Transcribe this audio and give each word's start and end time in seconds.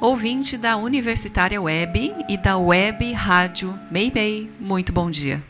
ouvinte 0.00 0.58
da 0.58 0.76
Universitária 0.76 1.60
Web 1.60 2.12
e 2.28 2.36
da 2.36 2.58
Web 2.58 3.12
Rádio 3.12 3.78
Meimei, 3.90 4.48
muito 4.60 4.92
bom 4.92 5.10
dia. 5.10 5.42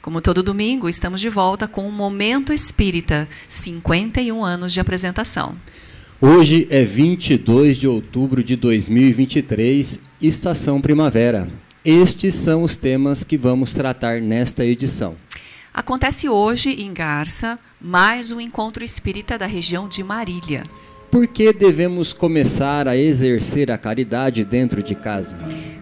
Como 0.00 0.20
todo 0.20 0.42
domingo, 0.42 0.88
estamos 0.88 1.20
de 1.20 1.28
volta 1.28 1.68
com 1.68 1.86
o 1.86 1.92
Momento 1.92 2.52
Espírita, 2.52 3.28
51 3.46 4.42
anos 4.42 4.72
de 4.72 4.80
apresentação. 4.80 5.54
Hoje 6.20 6.66
é 6.70 6.84
22 6.84 7.76
de 7.76 7.86
outubro 7.86 8.42
de 8.42 8.56
2023, 8.56 10.00
estação 10.20 10.80
primavera. 10.80 11.50
Estes 11.84 12.34
são 12.34 12.62
os 12.62 12.76
temas 12.76 13.24
que 13.24 13.36
vamos 13.36 13.74
tratar 13.74 14.20
nesta 14.20 14.64
edição. 14.64 15.16
Acontece 15.74 16.28
hoje 16.28 16.70
em 16.82 16.92
Garça 16.92 17.58
mais 17.80 18.30
um 18.30 18.40
encontro 18.40 18.84
espírita 18.84 19.36
da 19.36 19.46
região 19.46 19.88
de 19.88 20.04
Marília. 20.04 20.64
Por 21.12 21.26
que 21.26 21.52
devemos 21.52 22.14
começar 22.14 22.88
a 22.88 22.96
exercer 22.96 23.70
a 23.70 23.76
caridade 23.76 24.46
dentro 24.46 24.82
de 24.82 24.94
casa? 24.94 25.36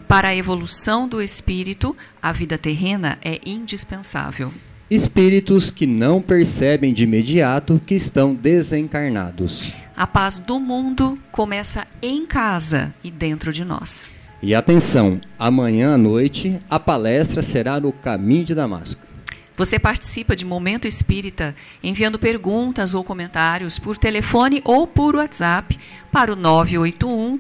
Para 0.09 0.31
a 0.31 0.35
evolução 0.35 1.07
do 1.07 1.23
espírito, 1.23 1.97
a 2.21 2.33
vida 2.33 2.59
terrena 2.59 3.17
é 3.23 3.39
indispensável. 3.47 4.53
Espíritos 4.91 5.71
que 5.71 5.87
não 5.87 6.21
percebem 6.21 6.93
de 6.93 7.05
imediato 7.05 7.81
que 7.87 7.95
estão 7.95 8.35
desencarnados. 8.35 9.73
A 9.97 10.05
paz 10.05 10.41
do 10.41 10.59
mundo 10.59 11.17
começa 11.31 11.87
em 12.03 12.27
casa 12.27 12.93
e 13.05 13.09
dentro 13.09 13.53
de 13.53 13.65
nós. 13.65 14.11
E 14.43 14.53
atenção, 14.53 15.21
amanhã 15.39 15.95
à 15.95 15.97
noite 15.97 16.61
a 16.69 16.81
palestra 16.81 17.41
será 17.41 17.79
no 17.79 17.93
Caminho 17.93 18.47
de 18.47 18.55
Damasco. 18.57 19.10
Você 19.61 19.79
participa 19.79 20.35
de 20.35 20.47
Momento 20.47 20.89
Espírita 20.89 21.55
enviando 21.83 22.19
perguntas 22.19 22.95
ou 22.95 23.05
comentários 23.05 23.79
por 23.79 23.99
telefone 23.99 24.63
ou 24.65 24.87
por 24.87 25.17
WhatsApp 25.17 25.79
para 26.11 26.33
o 26.33 26.35
981 26.35 27.39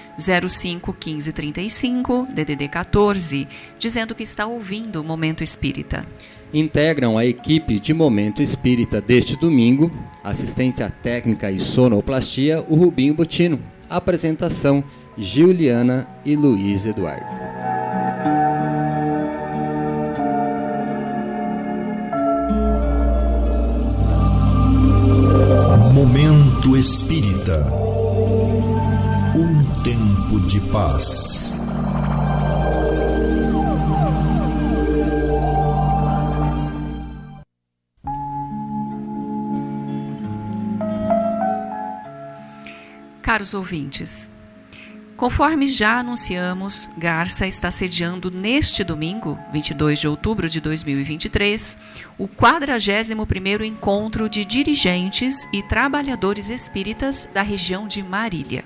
05 0.50 0.92
1535 0.92 2.28
DDD 2.30 2.68
14, 2.68 3.48
dizendo 3.80 4.14
que 4.14 4.23
está 4.23 4.46
ouvindo 4.46 5.00
o 5.00 5.03
Momento 5.03 5.46
Espírita. 5.46 6.06
Integram 6.53 7.18
a 7.18 7.26
equipe 7.26 7.80
de 7.80 7.94
Momento 7.94 8.42
Espírita 8.42 9.00
deste 9.00 9.38
domingo, 9.38 9.90
assistência 10.22 10.90
técnica 10.92 11.50
e 11.50 11.58
sonoplastia, 11.58 12.62
o 12.68 12.76
Rubinho 12.76 13.14
Botino. 13.14 13.62
Apresentação: 13.90 14.84
Juliana 15.18 16.06
e 16.25 16.35
Luiz 16.35 16.85
Eduardo. 16.85 17.44
Momento 26.66 26.78
Espírita. 26.78 27.64
Um 29.36 29.84
tempo 29.84 30.40
de 30.48 30.59
paz. 30.72 31.56
Caros 43.22 43.53
ouvintes, 43.53 44.28
Conforme 45.16 45.66
já 45.66 46.00
anunciamos, 46.00 46.90
Garça 46.98 47.48
está 47.48 47.72
sediando 47.72 48.30
neste 48.30 48.84
domingo, 48.84 49.40
22 49.53 50.00
de 50.00 50.09
outubro 50.09 50.50
de 50.50 50.59
2023, 50.59 51.78
o 52.18 52.28
41º 52.28 53.64
encontro 53.64 54.28
de 54.28 54.44
dirigentes 54.44 55.48
e 55.53 55.64
trabalhadores 55.64 56.50
espíritas 56.50 57.30
da 57.34 57.42
região 57.42 57.88
de 57.88 58.03
Marília. 58.03 58.66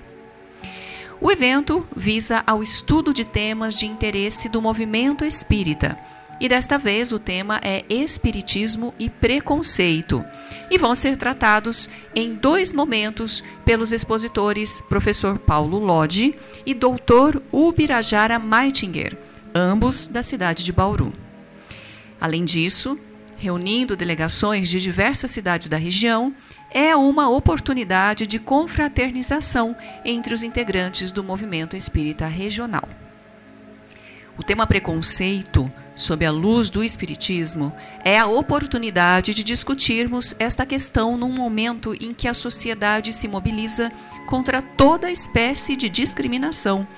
O 1.20 1.30
evento 1.30 1.86
visa 1.94 2.42
ao 2.44 2.64
estudo 2.64 3.14
de 3.14 3.24
temas 3.24 3.72
de 3.72 3.86
interesse 3.86 4.48
do 4.48 4.60
movimento 4.60 5.24
espírita, 5.24 5.96
e 6.40 6.48
desta 6.48 6.78
vez 6.78 7.12
o 7.12 7.18
tema 7.18 7.60
é 7.62 7.84
Espiritismo 7.88 8.94
e 8.98 9.10
Preconceito. 9.10 10.24
E 10.70 10.78
vão 10.78 10.94
ser 10.94 11.16
tratados 11.18 11.90
em 12.14 12.34
dois 12.34 12.72
momentos 12.72 13.44
pelos 13.64 13.92
expositores 13.92 14.80
professor 14.88 15.38
Paulo 15.38 15.78
Lodi 15.78 16.34
e 16.64 16.72
doutor 16.72 17.42
Ubirajara 17.52 18.38
Meitinger, 18.38 19.18
ambos 19.54 20.06
da 20.06 20.22
cidade 20.22 20.64
de 20.64 20.72
Bauru. 20.72 21.12
Além 22.18 22.44
disso, 22.44 22.98
reunindo 23.36 23.96
delegações 23.96 24.70
de 24.70 24.80
diversas 24.80 25.30
cidades 25.30 25.68
da 25.68 25.76
região, 25.76 26.34
é 26.70 26.94
uma 26.96 27.28
oportunidade 27.28 28.26
de 28.26 28.38
confraternização 28.38 29.76
entre 30.04 30.32
os 30.32 30.42
integrantes 30.42 31.10
do 31.10 31.24
movimento 31.24 31.76
espírita 31.76 32.26
regional. 32.26 32.88
O 34.38 34.42
tema 34.42 34.66
preconceito 34.66 35.70
sob 36.00 36.24
a 36.24 36.30
luz 36.30 36.70
do 36.70 36.82
Espiritismo, 36.82 37.72
é 38.02 38.18
a 38.18 38.26
oportunidade 38.26 39.34
de 39.34 39.44
discutirmos 39.44 40.34
esta 40.38 40.64
questão 40.64 41.16
num 41.16 41.28
momento 41.28 41.94
em 42.00 42.14
que 42.14 42.26
a 42.26 42.32
sociedade 42.32 43.12
se 43.12 43.28
mobiliza 43.28 43.92
contra 44.26 44.62
toda 44.62 45.10
espécie 45.10 45.76
de 45.76 45.90
discriminação, 45.90 46.88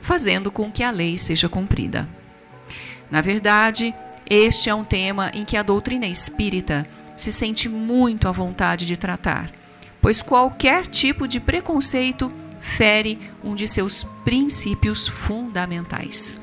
fazendo 0.00 0.50
com 0.50 0.72
que 0.72 0.82
a 0.82 0.90
lei 0.90 1.16
seja 1.18 1.48
cumprida. 1.48 2.08
Na 3.08 3.20
verdade, 3.20 3.94
este 4.28 4.68
é 4.68 4.74
um 4.74 4.84
tema 4.84 5.30
em 5.32 5.44
que 5.44 5.56
a 5.56 5.62
doutrina 5.62 6.06
espírita 6.06 6.84
se 7.16 7.30
sente 7.30 7.68
muito 7.68 8.26
à 8.26 8.32
vontade 8.32 8.86
de 8.86 8.96
tratar, 8.96 9.52
pois 10.02 10.20
qualquer 10.20 10.86
tipo 10.86 11.28
de 11.28 11.38
preconceito 11.38 12.30
fere 12.60 13.30
um 13.42 13.54
de 13.54 13.68
seus 13.68 14.04
princípios 14.24 15.06
fundamentais. 15.06 16.40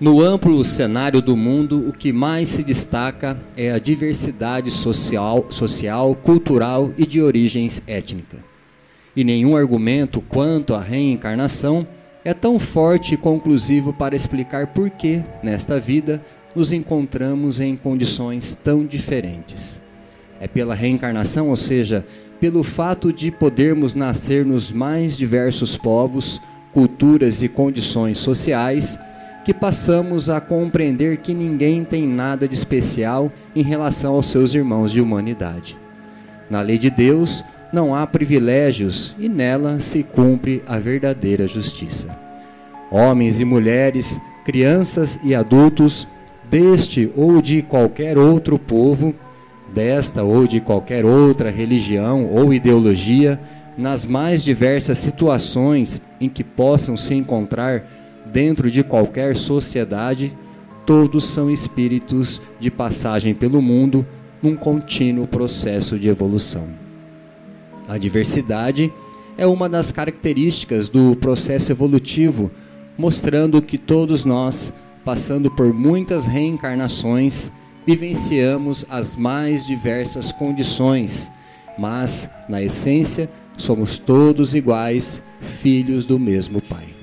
No 0.00 0.22
amplo 0.22 0.64
cenário 0.64 1.20
do 1.20 1.36
mundo, 1.36 1.86
o 1.86 1.92
que 1.92 2.10
mais 2.10 2.48
se 2.48 2.64
destaca 2.64 3.38
é 3.54 3.70
a 3.70 3.78
diversidade 3.78 4.70
social, 4.70 5.44
social, 5.50 6.14
cultural 6.14 6.90
e 6.96 7.04
de 7.04 7.20
origens 7.20 7.82
étnica. 7.86 8.38
E 9.14 9.22
nenhum 9.22 9.54
argumento 9.54 10.22
quanto 10.22 10.72
à 10.72 10.80
reencarnação 10.80 11.86
é 12.24 12.32
tão 12.32 12.58
forte 12.58 13.12
e 13.12 13.18
conclusivo 13.18 13.92
para 13.92 14.16
explicar 14.16 14.68
por 14.68 14.88
que, 14.88 15.22
nesta 15.42 15.78
vida, 15.78 16.24
nos 16.56 16.72
encontramos 16.72 17.60
em 17.60 17.76
condições 17.76 18.54
tão 18.54 18.86
diferentes. 18.86 19.82
É 20.40 20.48
pela 20.48 20.74
reencarnação, 20.74 21.50
ou 21.50 21.56
seja, 21.56 22.06
pelo 22.40 22.62
fato 22.62 23.12
de 23.12 23.30
podermos 23.30 23.94
nascer 23.94 24.46
nos 24.46 24.72
mais 24.72 25.14
diversos 25.14 25.76
povos, 25.76 26.40
culturas 26.72 27.42
e 27.42 27.50
condições 27.50 28.16
sociais 28.16 28.98
que 29.44 29.54
passamos 29.54 30.28
a 30.28 30.40
compreender 30.40 31.18
que 31.18 31.32
ninguém 31.32 31.84
tem 31.84 32.06
nada 32.06 32.46
de 32.46 32.54
especial 32.54 33.32
em 33.54 33.62
relação 33.62 34.14
aos 34.14 34.26
seus 34.26 34.54
irmãos 34.54 34.92
de 34.92 35.00
humanidade. 35.00 35.78
Na 36.48 36.60
lei 36.60 36.78
de 36.78 36.90
Deus 36.90 37.44
não 37.72 37.94
há 37.94 38.06
privilégios 38.06 39.14
e 39.18 39.28
nela 39.28 39.80
se 39.80 40.02
cumpre 40.02 40.62
a 40.66 40.78
verdadeira 40.78 41.46
justiça. 41.46 42.16
Homens 42.90 43.38
e 43.38 43.44
mulheres, 43.44 44.20
crianças 44.44 45.18
e 45.22 45.34
adultos, 45.34 46.06
deste 46.50 47.10
ou 47.16 47.40
de 47.40 47.62
qualquer 47.62 48.18
outro 48.18 48.58
povo, 48.58 49.14
desta 49.72 50.24
ou 50.24 50.46
de 50.48 50.60
qualquer 50.60 51.04
outra 51.04 51.50
religião 51.50 52.26
ou 52.26 52.52
ideologia, 52.52 53.40
nas 53.78 54.04
mais 54.04 54.42
diversas 54.42 54.98
situações 54.98 56.02
em 56.20 56.28
que 56.28 56.42
possam 56.42 56.96
se 56.96 57.14
encontrar 57.14 57.84
dentro 58.32 58.70
de 58.70 58.82
qualquer 58.82 59.36
sociedade, 59.36 60.36
todos 60.86 61.24
são 61.24 61.50
espíritos 61.50 62.40
de 62.58 62.70
passagem 62.70 63.34
pelo 63.34 63.60
mundo, 63.60 64.06
num 64.42 64.56
contínuo 64.56 65.26
processo 65.26 65.98
de 65.98 66.08
evolução. 66.08 66.66
A 67.86 67.98
diversidade 67.98 68.92
é 69.36 69.46
uma 69.46 69.68
das 69.68 69.92
características 69.92 70.88
do 70.88 71.14
processo 71.16 71.72
evolutivo, 71.72 72.50
mostrando 72.96 73.60
que 73.60 73.76
todos 73.78 74.24
nós, 74.24 74.72
passando 75.04 75.50
por 75.50 75.72
muitas 75.72 76.26
reencarnações, 76.26 77.50
vivenciamos 77.86 78.84
as 78.88 79.16
mais 79.16 79.66
diversas 79.66 80.32
condições, 80.32 81.30
mas, 81.78 82.28
na 82.48 82.62
essência, 82.62 83.28
somos 83.56 83.98
todos 83.98 84.54
iguais, 84.54 85.22
filhos 85.40 86.04
do 86.04 86.18
mesmo 86.18 86.60
Pai. 86.60 86.99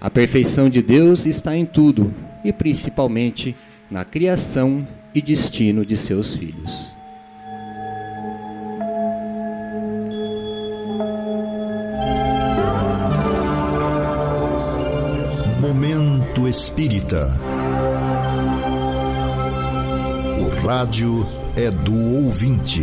A 0.00 0.08
perfeição 0.08 0.70
de 0.70 0.80
Deus 0.80 1.26
está 1.26 1.56
em 1.56 1.66
tudo, 1.66 2.14
e 2.44 2.52
principalmente 2.52 3.56
na 3.90 4.04
criação 4.04 4.86
e 5.12 5.20
destino 5.20 5.84
de 5.84 5.96
seus 5.96 6.34
filhos. 6.34 6.94
Momento 15.60 16.46
Espírita. 16.46 17.28
O 20.40 20.66
rádio 20.66 21.26
é 21.56 21.70
do 21.70 22.24
ouvinte. 22.24 22.82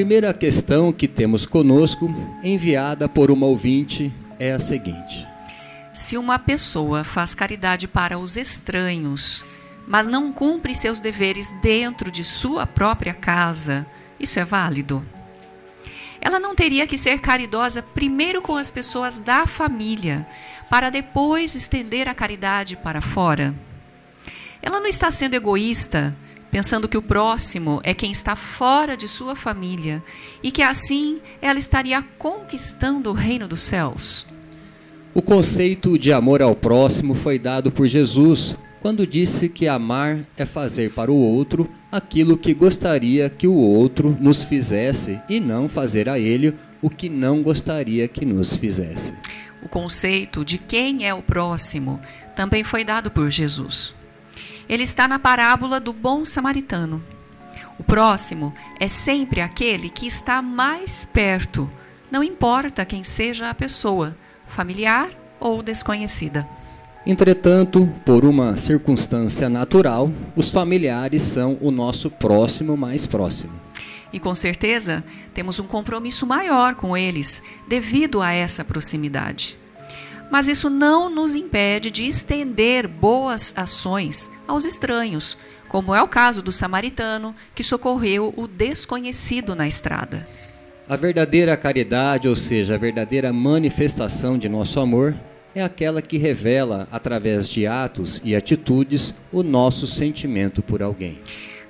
Primeira 0.00 0.32
questão 0.32 0.94
que 0.94 1.06
temos 1.06 1.44
conosco, 1.44 2.08
enviada 2.42 3.06
por 3.06 3.30
uma 3.30 3.44
ouvinte, 3.44 4.10
é 4.38 4.50
a 4.50 4.58
seguinte: 4.58 5.28
Se 5.92 6.16
uma 6.16 6.38
pessoa 6.38 7.04
faz 7.04 7.34
caridade 7.34 7.86
para 7.86 8.18
os 8.18 8.34
estranhos, 8.34 9.44
mas 9.86 10.06
não 10.06 10.32
cumpre 10.32 10.74
seus 10.74 11.00
deveres 11.00 11.52
dentro 11.60 12.10
de 12.10 12.24
sua 12.24 12.66
própria 12.66 13.12
casa, 13.12 13.86
isso 14.18 14.40
é 14.40 14.44
válido? 14.44 15.04
Ela 16.18 16.40
não 16.40 16.54
teria 16.54 16.86
que 16.86 16.96
ser 16.96 17.20
caridosa 17.20 17.82
primeiro 17.82 18.40
com 18.40 18.56
as 18.56 18.70
pessoas 18.70 19.18
da 19.18 19.46
família, 19.46 20.26
para 20.70 20.88
depois 20.88 21.54
estender 21.54 22.08
a 22.08 22.14
caridade 22.14 22.74
para 22.74 23.02
fora? 23.02 23.54
Ela 24.62 24.80
não 24.80 24.86
está 24.86 25.10
sendo 25.10 25.34
egoísta, 25.34 26.16
pensando 26.50 26.88
que 26.88 26.98
o 26.98 27.02
próximo 27.02 27.80
é 27.84 27.94
quem 27.94 28.10
está 28.10 28.34
fora 28.34 28.96
de 28.96 29.06
sua 29.06 29.36
família 29.36 30.02
e 30.42 30.50
que 30.50 30.62
assim 30.62 31.20
ela 31.40 31.58
estaria 31.58 32.02
conquistando 32.18 33.10
o 33.10 33.14
reino 33.14 33.46
dos 33.46 33.60
céus? 33.60 34.26
O 35.14 35.22
conceito 35.22 35.98
de 35.98 36.12
amor 36.12 36.42
ao 36.42 36.54
próximo 36.54 37.14
foi 37.14 37.38
dado 37.38 37.72
por 37.72 37.86
Jesus 37.86 38.56
quando 38.80 39.06
disse 39.06 39.48
que 39.48 39.68
amar 39.68 40.26
é 40.36 40.46
fazer 40.46 40.90
para 40.92 41.12
o 41.12 41.16
outro 41.16 41.68
aquilo 41.92 42.38
que 42.38 42.54
gostaria 42.54 43.28
que 43.28 43.46
o 43.46 43.54
outro 43.54 44.16
nos 44.18 44.42
fizesse 44.42 45.20
e 45.28 45.38
não 45.38 45.68
fazer 45.68 46.08
a 46.08 46.18
ele 46.18 46.54
o 46.80 46.88
que 46.88 47.08
não 47.08 47.42
gostaria 47.42 48.08
que 48.08 48.24
nos 48.24 48.54
fizesse. 48.54 49.12
O 49.62 49.68
conceito 49.68 50.44
de 50.44 50.56
quem 50.56 51.06
é 51.06 51.12
o 51.12 51.20
próximo 51.20 52.00
também 52.34 52.64
foi 52.64 52.84
dado 52.84 53.10
por 53.10 53.30
Jesus. 53.30 53.94
Ele 54.70 54.84
está 54.84 55.08
na 55.08 55.18
parábola 55.18 55.80
do 55.80 55.92
bom 55.92 56.24
samaritano. 56.24 57.02
O 57.76 57.82
próximo 57.82 58.54
é 58.78 58.86
sempre 58.86 59.40
aquele 59.40 59.90
que 59.90 60.06
está 60.06 60.40
mais 60.40 61.04
perto, 61.04 61.68
não 62.08 62.22
importa 62.22 62.84
quem 62.84 63.02
seja 63.02 63.50
a 63.50 63.54
pessoa, 63.54 64.16
familiar 64.46 65.10
ou 65.40 65.60
desconhecida. 65.60 66.48
Entretanto, 67.04 67.92
por 68.06 68.24
uma 68.24 68.56
circunstância 68.56 69.48
natural, 69.48 70.08
os 70.36 70.50
familiares 70.50 71.22
são 71.22 71.58
o 71.60 71.72
nosso 71.72 72.08
próximo 72.08 72.76
mais 72.76 73.04
próximo. 73.06 73.52
E 74.12 74.20
com 74.20 74.36
certeza 74.36 75.02
temos 75.34 75.58
um 75.58 75.66
compromisso 75.66 76.24
maior 76.24 76.76
com 76.76 76.96
eles 76.96 77.42
devido 77.66 78.22
a 78.22 78.30
essa 78.30 78.64
proximidade. 78.64 79.59
Mas 80.30 80.48
isso 80.48 80.70
não 80.70 81.10
nos 81.10 81.34
impede 81.34 81.90
de 81.90 82.06
estender 82.06 82.86
boas 82.86 83.52
ações 83.56 84.30
aos 84.46 84.64
estranhos, 84.64 85.36
como 85.68 85.94
é 85.94 86.02
o 86.02 86.08
caso 86.08 86.42
do 86.42 86.52
samaritano 86.52 87.34
que 87.54 87.62
socorreu 87.62 88.32
o 88.36 88.46
desconhecido 88.46 89.54
na 89.56 89.66
estrada. 89.66 90.26
A 90.88 90.96
verdadeira 90.96 91.56
caridade, 91.56 92.28
ou 92.28 92.34
seja, 92.34 92.74
a 92.74 92.78
verdadeira 92.78 93.32
manifestação 93.32 94.36
de 94.36 94.48
nosso 94.48 94.80
amor, 94.80 95.14
é 95.54 95.62
aquela 95.62 96.02
que 96.02 96.18
revela, 96.18 96.88
através 96.90 97.48
de 97.48 97.66
atos 97.66 98.20
e 98.24 98.34
atitudes, 98.34 99.14
o 99.32 99.42
nosso 99.42 99.86
sentimento 99.86 100.62
por 100.62 100.82
alguém. 100.82 101.20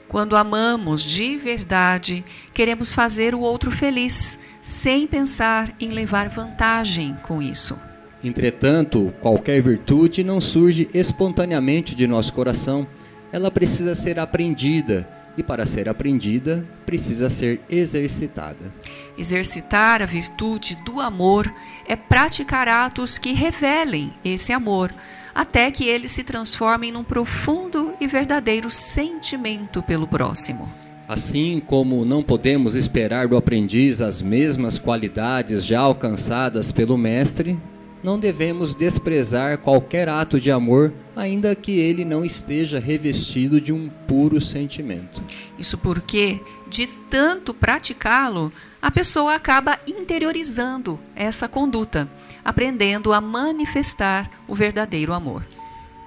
Quando 0.09 0.37
amamos 0.37 1.03
de 1.03 1.37
verdade, 1.37 2.25
queremos 2.53 2.93
fazer 2.93 3.35
o 3.35 3.41
outro 3.41 3.71
feliz, 3.71 4.39
sem 4.61 5.07
pensar 5.07 5.75
em 5.79 5.91
levar 5.91 6.29
vantagem 6.29 7.17
com 7.23 7.41
isso. 7.41 7.79
Entretanto, 8.23 9.13
qualquer 9.21 9.63
virtude 9.63 10.23
não 10.23 10.41
surge 10.41 10.89
espontaneamente 10.93 11.95
de 11.95 12.07
nosso 12.07 12.33
coração. 12.33 12.87
Ela 13.33 13.51
precisa 13.51 13.95
ser 13.95 14.19
aprendida 14.19 15.09
e, 15.37 15.43
para 15.43 15.65
ser 15.65 15.89
aprendida, 15.89 16.67
precisa 16.85 17.31
ser 17.31 17.61
exercitada. 17.71 18.73
Exercitar 19.17 20.03
a 20.03 20.07
virtude 20.07 20.77
do 20.85 21.01
amor 21.01 21.53
é 21.89 21.97
praticar 21.97 22.69
atos 22.69 23.17
que 23.17 23.33
revelem 23.33 24.13
esse 24.25 24.53
amor, 24.53 24.93
até 25.35 25.71
que 25.71 25.85
ele 25.85 26.09
se 26.09 26.25
transforme 26.25 26.93
num 26.93 27.05
profundo 27.05 27.93
e 28.01 28.07
verdadeiro 28.07 28.69
sentimento 28.69 29.83
pelo 29.83 30.07
próximo. 30.07 30.71
Assim 31.09 31.61
como 31.65 32.05
não 32.05 32.23
podemos 32.23 32.75
esperar 32.75 33.27
do 33.27 33.37
aprendiz 33.37 34.01
as 34.01 34.21
mesmas 34.23 34.79
qualidades 34.79 35.65
já 35.65 35.81
alcançadas 35.81 36.71
pelo 36.71 36.97
mestre, 36.97 37.59
não 38.03 38.19
devemos 38.19 38.75
desprezar 38.75 39.59
qualquer 39.59 40.09
ato 40.09 40.41
de 40.41 40.51
amor, 40.51 40.93
ainda 41.15 41.55
que 41.55 41.73
ele 41.73 42.05
não 42.05 42.25
esteja 42.25 42.79
revestido 42.79 43.61
de 43.61 43.73
um 43.73 43.91
puro 44.09 44.41
sentimento. 44.41 45.23
Isso 45.59 45.77
porque, 45.77 46.41
de 46.69 46.87
tanto 46.87 47.53
praticá-lo, 47.53 48.53
a 48.81 48.91
pessoa 48.91 49.35
acaba 49.35 49.79
interiorizando 49.87 50.99
essa 51.15 51.47
conduta, 51.47 52.09
aprendendo 52.43 53.13
a 53.13 53.21
manifestar 53.21 54.31
o 54.49 54.55
verdadeiro 54.55 55.13
amor. 55.13 55.45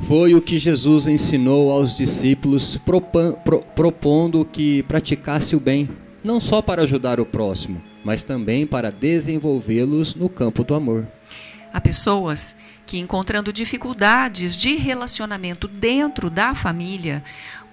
Foi 0.07 0.33
o 0.33 0.41
que 0.41 0.57
Jesus 0.57 1.07
ensinou 1.07 1.71
aos 1.71 1.95
discípulos, 1.95 2.77
propondo 3.75 4.43
que 4.43 4.83
praticasse 4.83 5.55
o 5.55 5.59
bem, 5.59 5.87
não 6.23 6.41
só 6.41 6.61
para 6.61 6.81
ajudar 6.81 7.19
o 7.19 7.25
próximo, 7.25 7.81
mas 8.03 8.23
também 8.23 8.65
para 8.65 8.91
desenvolvê-los 8.91 10.15
no 10.15 10.27
campo 10.27 10.63
do 10.63 10.73
amor. 10.73 11.07
Há 11.73 11.81
pessoas 11.81 12.55
que, 12.85 12.99
encontrando 12.99 13.51
dificuldades 13.51 14.55
de 14.55 14.75
relacionamento 14.75 15.67
dentro 15.67 16.29
da 16.29 16.53
família, 16.53 17.23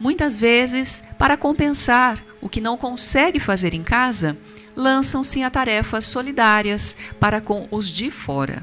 muitas 0.00 0.40
vezes, 0.40 1.04
para 1.18 1.36
compensar 1.36 2.24
o 2.40 2.48
que 2.48 2.62
não 2.62 2.78
consegue 2.78 3.38
fazer 3.38 3.74
em 3.74 3.82
casa, 3.82 4.38
lançam-se 4.74 5.42
a 5.42 5.50
tarefas 5.50 6.06
solidárias 6.06 6.96
para 7.20 7.42
com 7.42 7.68
os 7.70 7.90
de 7.90 8.10
fora. 8.10 8.62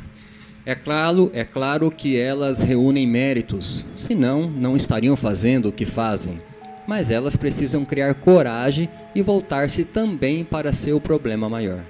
É 0.65 0.74
claro, 0.74 1.29
é 1.34 1.46
claro 1.46 1.91
que 1.91 2.17
elas 2.17 2.60
reúnem 2.60 3.08
méritos, 3.08 3.86
senão 3.96 4.50
não 4.50 4.75
estariam 4.75 5.15
fazendo 5.15 5.70
o 5.70 5.72
que 5.72 5.86
fazem. 5.86 6.41
Mas 6.88 7.12
elas 7.12 7.36
precisam 7.36 7.86
criar 7.86 8.15
coragem 8.15 8.89
e 9.13 9.22
voltar-se 9.22 9.84
também 9.86 10.44
para 10.44 10.74
seu 10.74 11.00
problema 11.00 11.48
maior. 11.48 11.84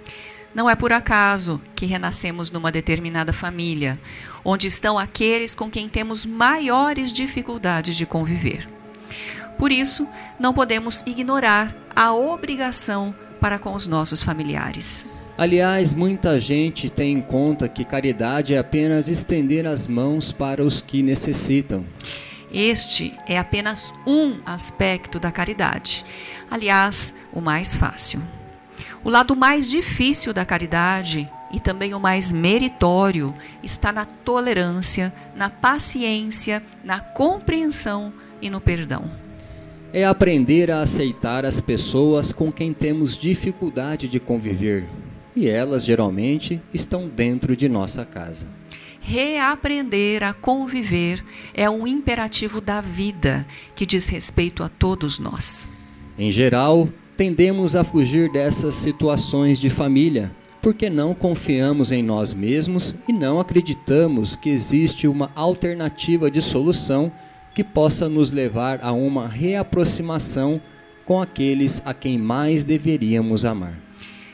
Não 0.58 0.68
é 0.68 0.76
por 0.76 0.92
acaso 0.92 1.62
que 1.76 1.86
renascemos 1.86 2.50
numa 2.50 2.72
determinada 2.72 3.32
família, 3.32 4.00
onde 4.44 4.66
estão 4.66 4.98
aqueles 4.98 5.54
com 5.54 5.70
quem 5.70 5.88
temos 5.88 6.26
maiores 6.26 7.14
dificuldades 7.14 7.96
de 7.96 8.08
conviver. 8.08 8.68
Por 9.56 9.72
isso, 9.72 10.08
não 10.40 10.56
podemos 10.56 11.04
ignorar 11.06 11.78
a 11.96 12.12
obrigação 12.12 13.14
para 13.40 13.60
com 13.60 13.72
os 13.74 13.86
nossos 13.86 14.24
familiares. 14.24 15.06
Aliás, 15.38 15.94
muita 15.94 16.40
gente 16.40 16.90
tem 16.90 17.14
em 17.14 17.22
conta 17.22 17.70
que 17.70 17.86
caridade 17.86 18.56
é 18.56 18.58
apenas 18.58 19.10
estender 19.10 19.68
as 19.68 19.86
mãos 19.86 20.32
para 20.32 20.64
os 20.64 20.82
que 20.82 21.04
necessitam. 21.04 21.86
Este 22.52 23.14
é 23.28 23.38
apenas 23.38 23.94
um 24.08 24.40
aspecto 24.44 25.20
da 25.20 25.32
caridade, 25.32 26.04
aliás, 26.50 27.16
o 27.32 27.42
mais 27.42 27.76
fácil. 27.76 28.37
O 29.04 29.10
lado 29.10 29.36
mais 29.36 29.70
difícil 29.70 30.34
da 30.34 30.46
caridade 30.46 31.30
e 31.52 31.60
também 31.60 31.94
o 31.94 32.00
mais 32.00 32.32
meritório 32.32 33.34
está 33.64 33.92
na 33.92 34.06
tolerância, 34.06 35.14
na 35.36 35.50
paciência, 35.50 36.62
na 36.84 37.00
compreensão 37.00 38.12
e 38.42 38.50
no 38.50 38.60
perdão. 38.60 39.10
É 39.94 40.04
aprender 40.04 40.70
a 40.70 40.82
aceitar 40.82 41.46
as 41.46 41.62
pessoas 41.62 42.34
com 42.34 42.52
quem 42.52 42.74
temos 42.74 43.18
dificuldade 43.18 44.08
de 44.08 44.20
conviver 44.20 44.86
e 45.38 45.48
elas 45.48 45.86
geralmente 45.86 46.60
estão 46.74 47.08
dentro 47.08 47.56
de 47.56 47.70
nossa 47.70 48.04
casa. 48.04 48.48
Reaprender 49.00 50.24
a 50.24 50.34
conviver 50.34 51.24
é 51.54 51.70
um 51.70 51.86
imperativo 51.86 52.60
da 52.60 52.82
vida 52.82 53.46
que 53.76 53.86
diz 53.86 54.10
respeito 54.10 54.64
a 54.64 54.68
todos 54.68 55.20
nós. 55.20 55.68
Em 56.18 56.32
geral, 56.32 56.90
tendemos 57.18 57.76
a 57.76 57.84
fugir 57.84 58.32
dessas 58.32 58.76
situações 58.76 59.60
de 59.60 59.72
família 59.72 60.32
porque 60.62 60.90
não 60.90 61.16
confiamos 61.16 61.92
em 61.92 62.04
nós 62.04 62.32
mesmos 62.32 62.96
e 63.08 63.14
não 63.14 63.40
acreditamos 63.40 64.36
que 64.36 64.50
existe 64.50 65.08
uma 65.08 65.32
alternativa 65.34 66.30
de 66.30 66.42
solução 66.42 67.12
que 67.56 67.64
possa 67.64 68.08
nos 68.08 68.30
levar 68.30 68.80
a 68.84 68.92
uma 68.92 69.28
reaproximação 69.28 70.62
com 71.06 71.20
aqueles 71.20 71.82
a 71.86 71.94
quem 71.94 72.20
mais 72.20 72.64
deveríamos 72.64 73.46
amar. 73.46 73.80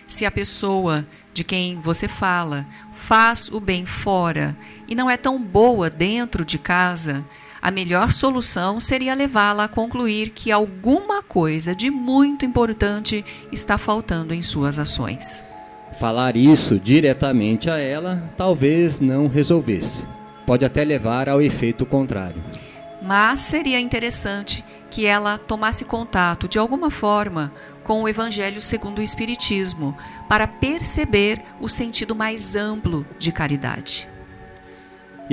Se 0.05 0.25
a 0.25 0.31
pessoa 0.31 1.07
de 1.33 1.43
quem 1.43 1.79
você 1.79 2.07
fala 2.07 2.67
faz 2.91 3.49
o 3.49 3.61
bem 3.61 3.85
fora 3.85 4.57
e 4.89 4.95
não 4.95 5.09
é 5.09 5.15
tão 5.15 5.41
boa 5.41 5.89
dentro 5.89 6.43
de 6.43 6.57
casa, 6.57 7.23
a 7.63 7.71
melhor 7.71 8.11
solução 8.11 8.81
seria 8.81 9.13
levá-la 9.13 9.63
a 9.63 9.67
concluir 9.69 10.31
que 10.31 10.51
alguma 10.51 11.23
coisa 11.23 11.73
de 11.73 11.89
muito 11.89 12.43
importante 12.43 13.23
está 13.53 13.77
faltando 13.77 14.33
em 14.33 14.41
suas 14.41 14.77
ações. 14.77 15.45
Falar 15.97 16.35
isso 16.35 16.77
diretamente 16.77 17.69
a 17.69 17.77
ela 17.77 18.29
talvez 18.35 18.99
não 18.99 19.29
resolvesse. 19.29 20.05
Pode 20.45 20.65
até 20.65 20.83
levar 20.83 21.29
ao 21.29 21.41
efeito 21.41 21.85
contrário. 21.85 22.43
Mas 23.01 23.39
seria 23.39 23.79
interessante 23.79 24.61
que 24.91 25.05
ela 25.05 25.37
tomasse 25.37 25.85
contato 25.85 26.49
de 26.49 26.59
alguma 26.59 26.91
forma 26.91 27.53
com 27.81 28.03
o 28.03 28.09
Evangelho 28.09 28.61
segundo 28.61 28.99
o 28.99 29.01
Espiritismo 29.01 29.97
para 30.27 30.47
perceber 30.47 31.41
o 31.61 31.69
sentido 31.69 32.13
mais 32.13 32.57
amplo 32.57 33.07
de 33.17 33.31
caridade. 33.31 34.09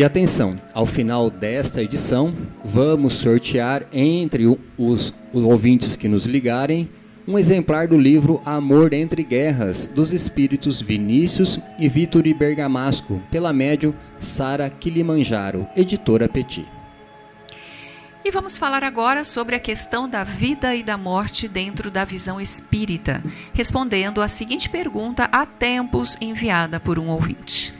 E 0.00 0.02
atenção, 0.02 0.58
ao 0.72 0.86
final 0.86 1.28
desta 1.28 1.82
edição, 1.82 2.34
vamos 2.64 3.12
sortear 3.12 3.84
entre 3.92 4.46
os, 4.46 5.12
os 5.30 5.44
ouvintes 5.44 5.94
que 5.94 6.08
nos 6.08 6.24
ligarem 6.24 6.88
um 7.28 7.38
exemplar 7.38 7.86
do 7.86 7.98
livro 7.98 8.40
Amor 8.46 8.94
entre 8.94 9.22
Guerras, 9.22 9.86
dos 9.86 10.14
espíritos 10.14 10.80
Vinícius 10.80 11.58
e 11.78 11.86
Vitor 11.86 12.22
Bergamasco, 12.32 13.22
pela 13.30 13.52
médium 13.52 13.92
Sara 14.18 14.70
Kilimanjaro, 14.70 15.68
editora 15.76 16.26
Petit. 16.26 16.66
E 18.24 18.30
vamos 18.30 18.56
falar 18.56 18.82
agora 18.82 19.22
sobre 19.22 19.54
a 19.54 19.60
questão 19.60 20.08
da 20.08 20.24
vida 20.24 20.74
e 20.74 20.82
da 20.82 20.96
morte 20.96 21.46
dentro 21.46 21.90
da 21.90 22.06
visão 22.06 22.40
espírita, 22.40 23.22
respondendo 23.52 24.22
à 24.22 24.28
seguinte 24.28 24.70
pergunta 24.70 25.28
há 25.30 25.44
tempos 25.44 26.16
enviada 26.22 26.80
por 26.80 26.98
um 26.98 27.08
ouvinte. 27.08 27.78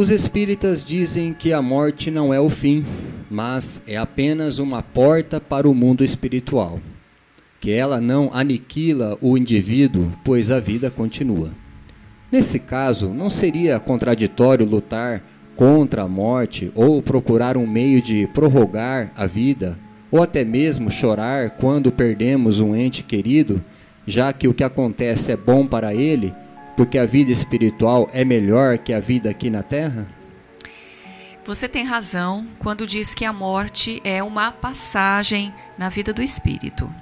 Os 0.00 0.08
espíritas 0.08 0.82
dizem 0.82 1.34
que 1.34 1.52
a 1.52 1.60
morte 1.60 2.10
não 2.10 2.32
é 2.32 2.40
o 2.40 2.48
fim, 2.48 2.86
mas 3.30 3.82
é 3.86 3.98
apenas 3.98 4.58
uma 4.58 4.82
porta 4.82 5.38
para 5.38 5.68
o 5.68 5.74
mundo 5.74 6.02
espiritual 6.02 6.80
que 7.60 7.70
ela 7.70 8.00
não 8.00 8.30
aniquila 8.32 9.18
o 9.20 9.36
indivíduo, 9.36 10.10
pois 10.24 10.50
a 10.50 10.58
vida 10.58 10.90
continua. 10.90 11.50
Nesse 12.32 12.58
caso, 12.58 13.10
não 13.10 13.28
seria 13.28 13.78
contraditório 13.78 14.64
lutar 14.64 15.22
contra 15.54 16.04
a 16.04 16.08
morte 16.08 16.72
ou 16.74 17.02
procurar 17.02 17.58
um 17.58 17.66
meio 17.66 18.00
de 18.00 18.26
prorrogar 18.28 19.12
a 19.14 19.26
vida, 19.26 19.78
ou 20.10 20.22
até 20.22 20.46
mesmo 20.46 20.90
chorar 20.90 21.50
quando 21.50 21.92
perdemos 21.92 22.58
um 22.58 22.74
ente 22.74 23.02
querido, 23.02 23.62
já 24.06 24.32
que 24.32 24.48
o 24.48 24.54
que 24.54 24.64
acontece 24.64 25.30
é 25.30 25.36
bom 25.36 25.66
para 25.66 25.94
ele, 25.94 26.32
porque 26.76 26.98
a 26.98 27.06
vida 27.06 27.30
espiritual 27.30 28.08
é 28.12 28.24
melhor 28.24 28.78
que 28.78 28.92
a 28.92 29.00
vida 29.00 29.30
aqui 29.30 29.50
na 29.50 29.62
terra? 29.62 30.06
Você 31.44 31.68
tem 31.68 31.84
razão 31.84 32.46
quando 32.58 32.86
diz 32.86 33.14
que 33.14 33.24
a 33.24 33.32
morte 33.32 34.00
é 34.04 34.22
uma 34.22 34.52
passagem 34.52 35.52
na 35.76 35.88
vida 35.88 36.12
do 36.12 36.22
espírito. 36.22 36.92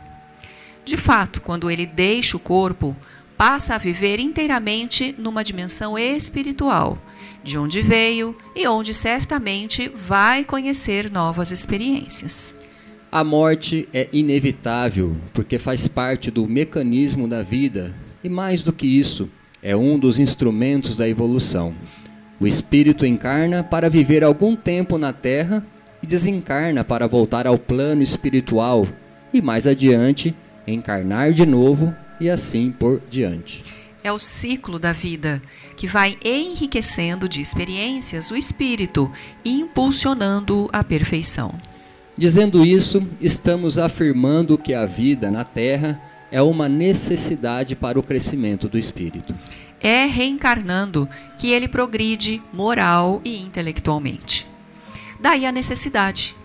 De 0.84 0.96
fato, 0.96 1.42
quando 1.42 1.70
ele 1.70 1.84
deixa 1.84 2.36
o 2.36 2.40
corpo, 2.40 2.96
passa 3.36 3.74
a 3.74 3.78
viver 3.78 4.18
inteiramente 4.18 5.14
numa 5.18 5.44
dimensão 5.44 5.98
espiritual, 5.98 6.98
de 7.44 7.58
onde 7.58 7.82
veio 7.82 8.36
e 8.56 8.66
onde 8.66 8.94
certamente 8.94 9.88
vai 9.88 10.44
conhecer 10.44 11.10
novas 11.10 11.52
experiências. 11.52 12.54
A 13.10 13.22
morte 13.22 13.88
é 13.92 14.08
inevitável, 14.12 15.16
porque 15.32 15.56
faz 15.56 15.86
parte 15.86 16.30
do 16.30 16.46
mecanismo 16.46 17.28
da 17.28 17.42
vida 17.42 17.94
e, 18.22 18.28
mais 18.28 18.62
do 18.62 18.72
que 18.72 18.86
isso, 18.86 19.30
é 19.62 19.76
um 19.76 19.98
dos 19.98 20.18
instrumentos 20.18 20.96
da 20.96 21.08
evolução. 21.08 21.74
O 22.40 22.46
espírito 22.46 23.04
encarna 23.04 23.64
para 23.64 23.90
viver 23.90 24.22
algum 24.22 24.54
tempo 24.54 24.96
na 24.96 25.12
Terra 25.12 25.66
e 26.02 26.06
desencarna 26.06 26.84
para 26.84 27.08
voltar 27.08 27.46
ao 27.46 27.58
plano 27.58 28.02
espiritual 28.02 28.86
e, 29.32 29.42
mais 29.42 29.66
adiante, 29.66 30.34
encarnar 30.66 31.32
de 31.32 31.44
novo 31.44 31.94
e 32.20 32.30
assim 32.30 32.70
por 32.70 33.02
diante. 33.10 33.64
É 34.02 34.12
o 34.12 34.18
ciclo 34.18 34.78
da 34.78 34.92
vida 34.92 35.42
que 35.76 35.86
vai 35.86 36.16
enriquecendo 36.24 37.28
de 37.28 37.40
experiências 37.40 38.30
o 38.30 38.36
espírito 38.36 39.10
e 39.44 39.60
impulsionando 39.60 40.68
a 40.72 40.84
perfeição. 40.84 41.54
Dizendo 42.16 42.64
isso, 42.64 43.06
estamos 43.20 43.78
afirmando 43.78 44.56
que 44.56 44.74
a 44.74 44.86
vida 44.86 45.30
na 45.30 45.44
Terra 45.44 46.00
é 46.30 46.42
uma 46.42 46.68
necessidade 46.68 47.74
para 47.74 47.98
o 47.98 48.02
crescimento 48.02 48.68
do 48.68 48.78
espírito. 48.78 49.34
É 49.80 50.04
reencarnando 50.06 51.08
que 51.36 51.50
ele 51.52 51.68
progride 51.68 52.42
moral 52.52 53.20
e 53.24 53.40
intelectualmente. 53.40 54.46
Daí 55.20 55.46
a 55.46 55.52
necessidade. 55.52 56.36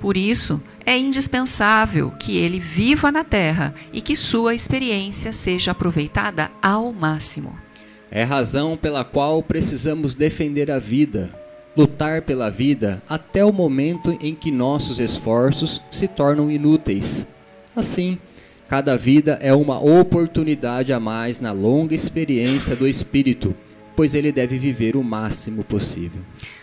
Por 0.00 0.16
isso, 0.16 0.62
é 0.84 0.96
indispensável 0.96 2.10
que 2.12 2.38
ele 2.38 2.58
viva 2.58 3.12
na 3.12 3.22
Terra 3.22 3.74
e 3.92 4.00
que 4.00 4.16
sua 4.16 4.54
experiência 4.54 5.32
seja 5.32 5.72
aproveitada 5.72 6.50
ao 6.62 6.92
máximo. 6.92 7.56
É 8.10 8.24
razão 8.24 8.76
pela 8.76 9.04
qual 9.04 9.42
precisamos 9.42 10.14
defender 10.14 10.70
a 10.70 10.78
vida, 10.78 11.30
lutar 11.76 12.22
pela 12.22 12.50
vida 12.50 13.02
até 13.08 13.44
o 13.44 13.52
momento 13.52 14.16
em 14.20 14.34
que 14.34 14.50
nossos 14.50 14.98
esforços 14.98 15.80
se 15.90 16.08
tornam 16.08 16.50
inúteis. 16.50 17.26
Assim, 17.76 18.18
cada 18.70 18.96
vida 18.96 19.36
é 19.42 19.52
uma 19.52 19.82
oportunidade 19.82 20.92
a 20.92 21.00
mais 21.00 21.40
na 21.40 21.50
longa 21.50 21.92
experiência 21.92 22.76
do 22.76 22.86
espírito, 22.86 23.52
pois 23.96 24.14
ele 24.14 24.30
deve 24.30 24.58
viver 24.58 24.94
o 24.94 25.02
máximo 25.02 25.64
possível. 25.64 26.22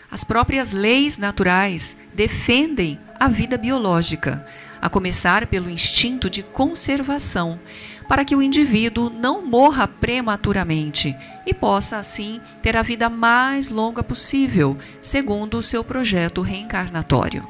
As 0.09 0.23
próprias 0.23 0.71
leis 0.71 1.17
naturais 1.17 1.97
defendem 2.13 2.97
a 3.19 3.27
vida 3.27 3.57
biológica, 3.57 4.47
a 4.81 4.87
começar 4.89 5.47
pelo 5.47 5.69
instinto 5.69 6.29
de 6.29 6.43
conservação, 6.43 7.59
para 8.07 8.23
que 8.23 8.37
o 8.37 8.41
indivíduo 8.41 9.09
não 9.09 9.45
morra 9.45 9.85
prematuramente 9.85 11.13
e 11.45 11.53
possa, 11.53 11.97
assim, 11.97 12.39
ter 12.61 12.77
a 12.77 12.83
vida 12.83 13.09
mais 13.09 13.69
longa 13.69 14.01
possível, 14.01 14.77
segundo 15.01 15.57
o 15.57 15.63
seu 15.63 15.83
projeto 15.83 16.41
reencarnatório. 16.41 17.45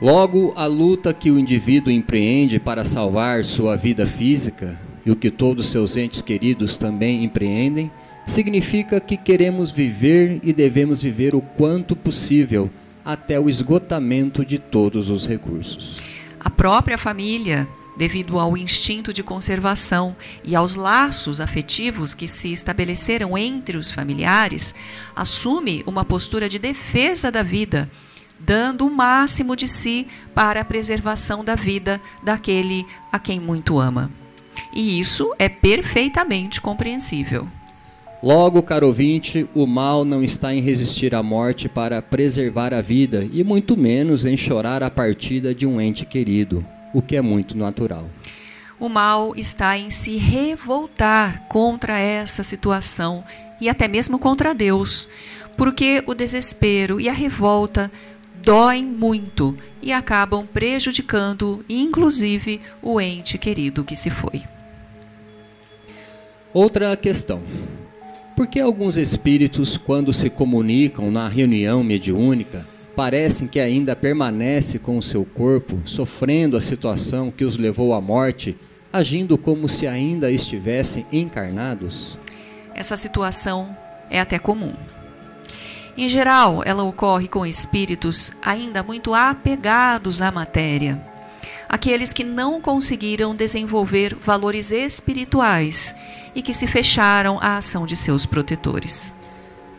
Logo, 0.00 0.52
a 0.54 0.66
luta 0.66 1.14
que 1.14 1.30
o 1.30 1.38
indivíduo 1.38 1.90
empreende 1.90 2.60
para 2.60 2.84
salvar 2.84 3.44
sua 3.44 3.76
vida 3.76 4.06
física 4.06 4.78
e 5.06 5.10
o 5.10 5.16
que 5.16 5.30
todos 5.30 5.66
seus 5.68 5.96
entes 5.96 6.20
queridos 6.20 6.76
também 6.76 7.24
empreendem 7.24 7.90
significa 8.26 9.00
que 9.00 9.16
queremos 9.16 9.70
viver 9.70 10.38
e 10.42 10.52
devemos 10.52 11.00
viver 11.00 11.34
o 11.34 11.40
quanto 11.40 11.96
possível 11.96 12.68
até 13.02 13.40
o 13.40 13.48
esgotamento 13.48 14.44
de 14.44 14.58
todos 14.58 15.08
os 15.08 15.26
recursos. 15.26 15.96
A 16.38 16.50
própria 16.50 16.98
família, 16.98 17.66
devido 17.96 18.38
ao 18.38 18.54
instinto 18.54 19.14
de 19.14 19.22
conservação 19.22 20.14
e 20.44 20.54
aos 20.54 20.76
laços 20.76 21.40
afetivos 21.40 22.12
que 22.12 22.28
se 22.28 22.52
estabeleceram 22.52 23.38
entre 23.38 23.78
os 23.78 23.90
familiares, 23.90 24.74
assume 25.14 25.82
uma 25.86 26.04
postura 26.04 26.50
de 26.50 26.58
defesa 26.58 27.32
da 27.32 27.42
vida, 27.42 27.90
dando 28.38 28.86
o 28.86 28.90
máximo 28.90 29.56
de 29.56 29.66
si 29.66 30.06
para 30.34 30.60
a 30.60 30.64
preservação 30.64 31.44
da 31.44 31.54
vida 31.54 32.00
daquele 32.22 32.84
a 33.10 33.18
quem 33.18 33.40
muito 33.40 33.78
ama. 33.78 34.10
E 34.74 35.00
isso 35.00 35.34
é 35.38 35.48
perfeitamente 35.48 36.60
compreensível. 36.60 37.48
Logo, 38.22 38.62
caro 38.62 38.86
ouvinte, 38.86 39.48
o 39.54 39.66
mal 39.66 40.04
não 40.04 40.24
está 40.24 40.54
em 40.54 40.60
resistir 40.60 41.14
à 41.14 41.22
morte 41.22 41.68
para 41.68 42.00
preservar 42.00 42.72
a 42.72 42.80
vida, 42.80 43.28
e 43.30 43.44
muito 43.44 43.76
menos 43.76 44.24
em 44.24 44.36
chorar 44.36 44.82
a 44.82 44.90
partida 44.90 45.54
de 45.54 45.66
um 45.66 45.80
ente 45.80 46.06
querido, 46.06 46.64
o 46.94 47.02
que 47.02 47.14
é 47.14 47.20
muito 47.20 47.56
natural. 47.56 48.08
O 48.80 48.88
mal 48.88 49.34
está 49.36 49.78
em 49.78 49.90
se 49.90 50.16
revoltar 50.16 51.46
contra 51.48 51.98
essa 51.98 52.42
situação 52.42 53.22
e 53.60 53.68
até 53.68 53.86
mesmo 53.86 54.18
contra 54.18 54.54
Deus, 54.54 55.08
porque 55.56 56.02
o 56.06 56.14
desespero 56.14 57.00
e 57.00 57.08
a 57.08 57.12
revolta 57.12 57.90
doem 58.46 58.84
muito 58.84 59.58
e 59.82 59.92
acabam 59.92 60.46
prejudicando, 60.46 61.64
inclusive, 61.68 62.60
o 62.80 63.00
ente 63.00 63.36
querido 63.36 63.82
que 63.82 63.96
se 63.96 64.08
foi. 64.08 64.44
Outra 66.54 66.96
questão. 66.96 67.42
Por 68.36 68.46
que 68.46 68.60
alguns 68.60 68.96
espíritos, 68.96 69.76
quando 69.76 70.12
se 70.12 70.30
comunicam 70.30 71.10
na 71.10 71.28
reunião 71.28 71.82
mediúnica, 71.82 72.64
parecem 72.94 73.48
que 73.48 73.58
ainda 73.58 73.96
permanece 73.96 74.78
com 74.78 74.96
o 74.96 75.02
seu 75.02 75.24
corpo, 75.24 75.82
sofrendo 75.84 76.56
a 76.56 76.60
situação 76.60 77.32
que 77.32 77.44
os 77.44 77.56
levou 77.56 77.92
à 77.94 78.00
morte, 78.00 78.56
agindo 78.92 79.36
como 79.36 79.68
se 79.68 79.88
ainda 79.88 80.30
estivessem 80.30 81.04
encarnados? 81.10 82.16
Essa 82.72 82.96
situação 82.96 83.76
é 84.08 84.20
até 84.20 84.38
comum. 84.38 84.72
Em 85.98 86.10
geral, 86.10 86.62
ela 86.66 86.82
ocorre 86.82 87.26
com 87.26 87.46
espíritos 87.46 88.30
ainda 88.42 88.82
muito 88.82 89.14
apegados 89.14 90.20
à 90.20 90.30
matéria, 90.30 91.00
aqueles 91.66 92.12
que 92.12 92.22
não 92.22 92.60
conseguiram 92.60 93.34
desenvolver 93.34 94.14
valores 94.14 94.72
espirituais 94.72 95.96
e 96.34 96.42
que 96.42 96.52
se 96.52 96.66
fecharam 96.66 97.38
à 97.40 97.56
ação 97.56 97.86
de 97.86 97.96
seus 97.96 98.26
protetores. 98.26 99.10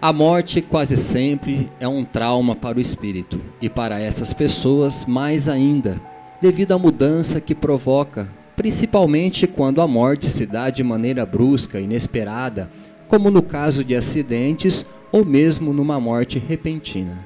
A 0.01 0.12
morte 0.12 0.59
quase 0.59 0.97
sempre 0.97 1.71
é 1.79 1.88
um 1.88 2.03
trauma 2.03 2.55
para 2.55 2.79
o 2.79 2.81
espírito 2.81 3.39
e 3.62 3.69
para 3.69 4.00
essas 4.00 4.33
pessoas 4.33 5.05
mais 5.05 5.47
ainda, 5.47 6.01
devido 6.41 6.71
à 6.71 6.79
mudança 6.79 7.39
que 7.39 7.53
provoca, 7.53 8.27
principalmente 8.55 9.45
quando 9.45 9.83
a 9.83 9.88
morte 9.88 10.31
se 10.31 10.47
dá 10.47 10.71
de 10.71 10.83
maneira 10.83 11.27
brusca, 11.27 11.79
inesperada, 11.79 12.71
como 13.07 13.29
no 13.29 13.43
caso 13.43 13.83
de 13.83 13.95
acidentes 13.95 14.83
ou 15.11 15.25
mesmo 15.25 15.73
numa 15.73 15.99
morte 15.99 16.39
repentina. 16.39 17.25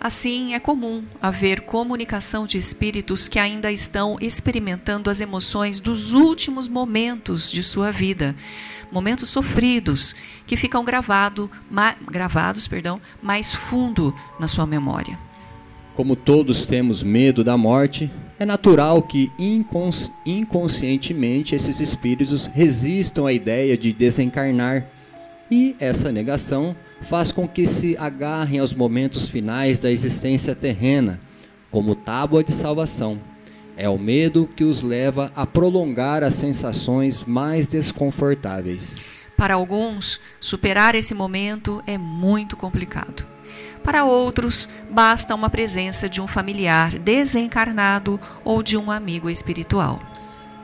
Assim, 0.00 0.52
é 0.52 0.60
comum 0.60 1.02
haver 1.22 1.62
comunicação 1.62 2.46
de 2.46 2.58
espíritos 2.58 3.26
que 3.26 3.38
ainda 3.38 3.72
estão 3.72 4.18
experimentando 4.20 5.08
as 5.08 5.22
emoções 5.22 5.80
dos 5.80 6.12
últimos 6.12 6.68
momentos 6.68 7.50
de 7.50 7.62
sua 7.62 7.90
vida, 7.90 8.36
momentos 8.92 9.30
sofridos 9.30 10.14
que 10.46 10.58
ficam 10.58 10.84
gravado, 10.84 11.50
ma, 11.70 11.96
gravados 12.10 12.68
perdão, 12.68 13.00
mais 13.22 13.54
fundo 13.54 14.14
na 14.38 14.46
sua 14.46 14.66
memória. 14.66 15.18
Como 15.94 16.14
todos 16.14 16.66
temos 16.66 17.02
medo 17.02 17.42
da 17.42 17.56
morte, 17.56 18.10
é 18.38 18.44
natural 18.44 19.00
que 19.00 19.32
incons 19.38 20.12
inconscientemente 20.26 21.54
esses 21.54 21.80
espíritos 21.80 22.46
resistam 22.46 23.26
à 23.26 23.32
ideia 23.32 23.78
de 23.78 23.92
desencarnar. 23.92 24.86
E 25.56 25.76
essa 25.78 26.10
negação 26.10 26.74
faz 27.00 27.30
com 27.30 27.46
que 27.46 27.64
se 27.64 27.96
agarrem 27.96 28.58
aos 28.58 28.74
momentos 28.74 29.28
finais 29.28 29.78
da 29.78 29.88
existência 29.88 30.52
terrena, 30.52 31.20
como 31.70 31.94
tábua 31.94 32.42
de 32.42 32.52
salvação. 32.52 33.20
É 33.76 33.88
o 33.88 33.96
medo 33.96 34.48
que 34.56 34.64
os 34.64 34.82
leva 34.82 35.30
a 35.36 35.46
prolongar 35.46 36.24
as 36.24 36.34
sensações 36.34 37.22
mais 37.22 37.68
desconfortáveis. 37.68 39.04
Para 39.36 39.54
alguns, 39.54 40.20
superar 40.40 40.96
esse 40.96 41.14
momento 41.14 41.80
é 41.86 41.96
muito 41.96 42.56
complicado. 42.56 43.24
Para 43.84 44.04
outros, 44.04 44.68
basta 44.90 45.36
uma 45.36 45.48
presença 45.48 46.08
de 46.08 46.20
um 46.20 46.26
familiar 46.26 46.98
desencarnado 46.98 48.18
ou 48.42 48.60
de 48.60 48.76
um 48.76 48.90
amigo 48.90 49.30
espiritual. 49.30 50.02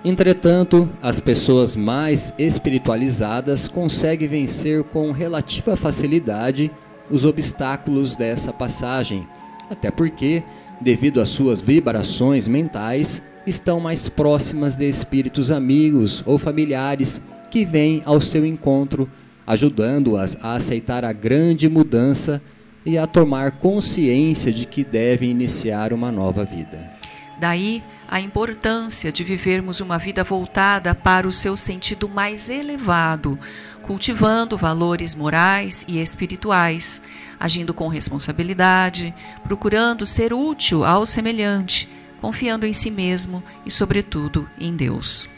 Entretanto, 0.02 0.88
as 1.02 1.20
pessoas 1.20 1.76
mais 1.76 2.32
espiritualizadas 2.38 3.68
conseguem 3.68 4.26
vencer 4.26 4.82
com 4.84 5.12
relativa 5.12 5.76
facilidade 5.76 6.70
os 7.10 7.26
obstáculos 7.26 8.16
dessa 8.16 8.50
passagem, 8.50 9.28
até 9.68 9.90
porque, 9.90 10.42
devido 10.80 11.20
às 11.20 11.28
suas 11.28 11.60
vibrações 11.60 12.48
mentais, 12.48 13.22
estão 13.46 13.78
mais 13.78 14.08
próximas 14.08 14.74
de 14.74 14.88
espíritos 14.88 15.50
amigos 15.50 16.22
ou 16.24 16.38
familiares 16.38 17.20
que 17.50 17.66
vêm 17.66 18.02
ao 18.06 18.22
seu 18.22 18.46
encontro, 18.46 19.06
ajudando-as 19.46 20.34
a 20.40 20.54
aceitar 20.54 21.04
a 21.04 21.12
grande 21.12 21.68
mudança 21.68 22.40
e 22.86 22.96
a 22.96 23.06
tomar 23.06 23.58
consciência 23.58 24.50
de 24.50 24.66
que 24.66 24.82
devem 24.82 25.30
iniciar 25.30 25.92
uma 25.92 26.10
nova 26.10 26.42
vida. 26.42 26.90
Daí, 27.38 27.82
a 28.10 28.20
importância 28.20 29.12
de 29.12 29.22
vivermos 29.22 29.80
uma 29.80 29.96
vida 29.96 30.24
voltada 30.24 30.92
para 30.96 31.28
o 31.28 31.32
seu 31.32 31.56
sentido 31.56 32.08
mais 32.08 32.48
elevado, 32.48 33.38
cultivando 33.82 34.56
valores 34.56 35.14
morais 35.14 35.84
e 35.86 36.00
espirituais, 36.00 37.00
agindo 37.38 37.72
com 37.72 37.86
responsabilidade, 37.86 39.14
procurando 39.44 40.04
ser 40.04 40.34
útil 40.34 40.84
ao 40.84 41.06
semelhante, 41.06 41.88
confiando 42.20 42.66
em 42.66 42.72
si 42.72 42.90
mesmo 42.90 43.44
e, 43.64 43.70
sobretudo, 43.70 44.50
em 44.58 44.74
Deus. 44.74 45.28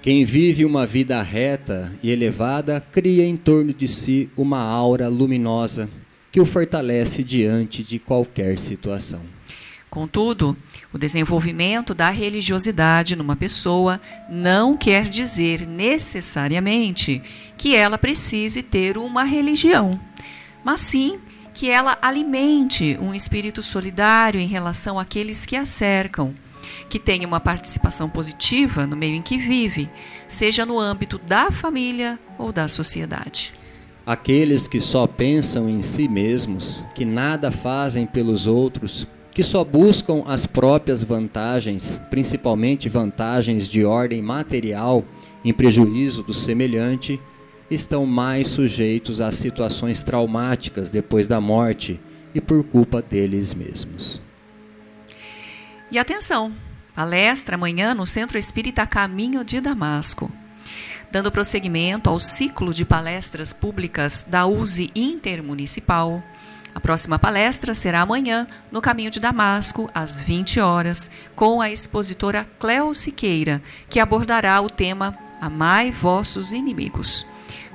Quem 0.00 0.24
vive 0.24 0.64
uma 0.64 0.86
vida 0.86 1.22
reta 1.22 1.92
e 2.02 2.10
elevada 2.10 2.80
cria 2.80 3.26
em 3.26 3.36
torno 3.36 3.74
de 3.74 3.86
si 3.86 4.30
uma 4.34 4.60
aura 4.60 5.08
luminosa 5.08 5.90
que 6.32 6.40
o 6.40 6.46
fortalece 6.46 7.22
diante 7.22 7.84
de 7.84 7.98
qualquer 7.98 8.58
situação. 8.58 9.20
Contudo, 9.94 10.56
o 10.94 10.98
desenvolvimento 10.98 11.92
da 11.92 12.08
religiosidade 12.08 13.16
numa 13.16 13.34
pessoa 13.34 14.00
não 14.30 14.76
quer 14.76 15.08
dizer 15.08 15.66
necessariamente 15.66 17.20
que 17.58 17.74
ela 17.74 17.98
precise 17.98 18.62
ter 18.62 18.96
uma 18.96 19.24
religião, 19.24 20.00
mas 20.64 20.80
sim 20.80 21.18
que 21.52 21.68
ela 21.68 21.98
alimente 22.00 22.96
um 23.00 23.12
espírito 23.12 23.60
solidário 23.60 24.40
em 24.40 24.46
relação 24.46 24.96
àqueles 24.96 25.44
que 25.44 25.56
a 25.56 25.66
cercam, 25.66 26.32
que 26.88 27.00
tenha 27.00 27.26
uma 27.26 27.40
participação 27.40 28.08
positiva 28.08 28.86
no 28.86 28.96
meio 28.96 29.16
em 29.16 29.22
que 29.22 29.36
vive, 29.36 29.90
seja 30.28 30.64
no 30.64 30.78
âmbito 30.78 31.18
da 31.18 31.50
família 31.50 32.20
ou 32.38 32.52
da 32.52 32.68
sociedade. 32.68 33.52
Aqueles 34.06 34.68
que 34.68 34.80
só 34.80 35.08
pensam 35.08 35.68
em 35.68 35.82
si 35.82 36.06
mesmos, 36.06 36.80
que 36.94 37.04
nada 37.04 37.50
fazem 37.50 38.06
pelos 38.06 38.46
outros, 38.46 39.06
que 39.34 39.42
só 39.42 39.64
buscam 39.64 40.22
as 40.26 40.46
próprias 40.46 41.02
vantagens, 41.02 42.00
principalmente 42.08 42.88
vantagens 42.88 43.68
de 43.68 43.84
ordem 43.84 44.22
material, 44.22 45.04
em 45.44 45.52
prejuízo 45.52 46.22
do 46.22 46.32
semelhante, 46.32 47.20
estão 47.68 48.06
mais 48.06 48.46
sujeitos 48.48 49.20
a 49.20 49.32
situações 49.32 50.04
traumáticas 50.04 50.88
depois 50.88 51.26
da 51.26 51.40
morte 51.40 52.00
e 52.32 52.40
por 52.40 52.62
culpa 52.62 53.02
deles 53.02 53.52
mesmos. 53.52 54.22
E 55.90 55.98
atenção, 55.98 56.54
palestra 56.94 57.56
amanhã 57.56 57.92
no 57.92 58.06
Centro 58.06 58.38
Espírita 58.38 58.86
Caminho 58.86 59.44
de 59.44 59.60
Damasco. 59.60 60.30
Dando 61.10 61.30
prosseguimento 61.30 62.08
ao 62.08 62.18
ciclo 62.18 62.72
de 62.72 62.84
palestras 62.84 63.52
públicas 63.52 64.24
da 64.28 64.46
USE 64.46 64.90
Intermunicipal, 64.94 66.22
a 66.74 66.80
próxima 66.80 67.18
palestra 67.18 67.72
será 67.72 68.00
amanhã, 68.00 68.48
no 68.72 68.82
Caminho 68.82 69.10
de 69.10 69.20
Damasco, 69.20 69.88
às 69.94 70.20
20 70.20 70.58
horas, 70.58 71.10
com 71.36 71.60
a 71.60 71.70
expositora 71.70 72.46
Cleo 72.58 72.92
Siqueira, 72.92 73.62
que 73.88 74.00
abordará 74.00 74.60
o 74.60 74.68
tema 74.68 75.16
Amai 75.40 75.92
vossos 75.92 76.52
inimigos. 76.52 77.24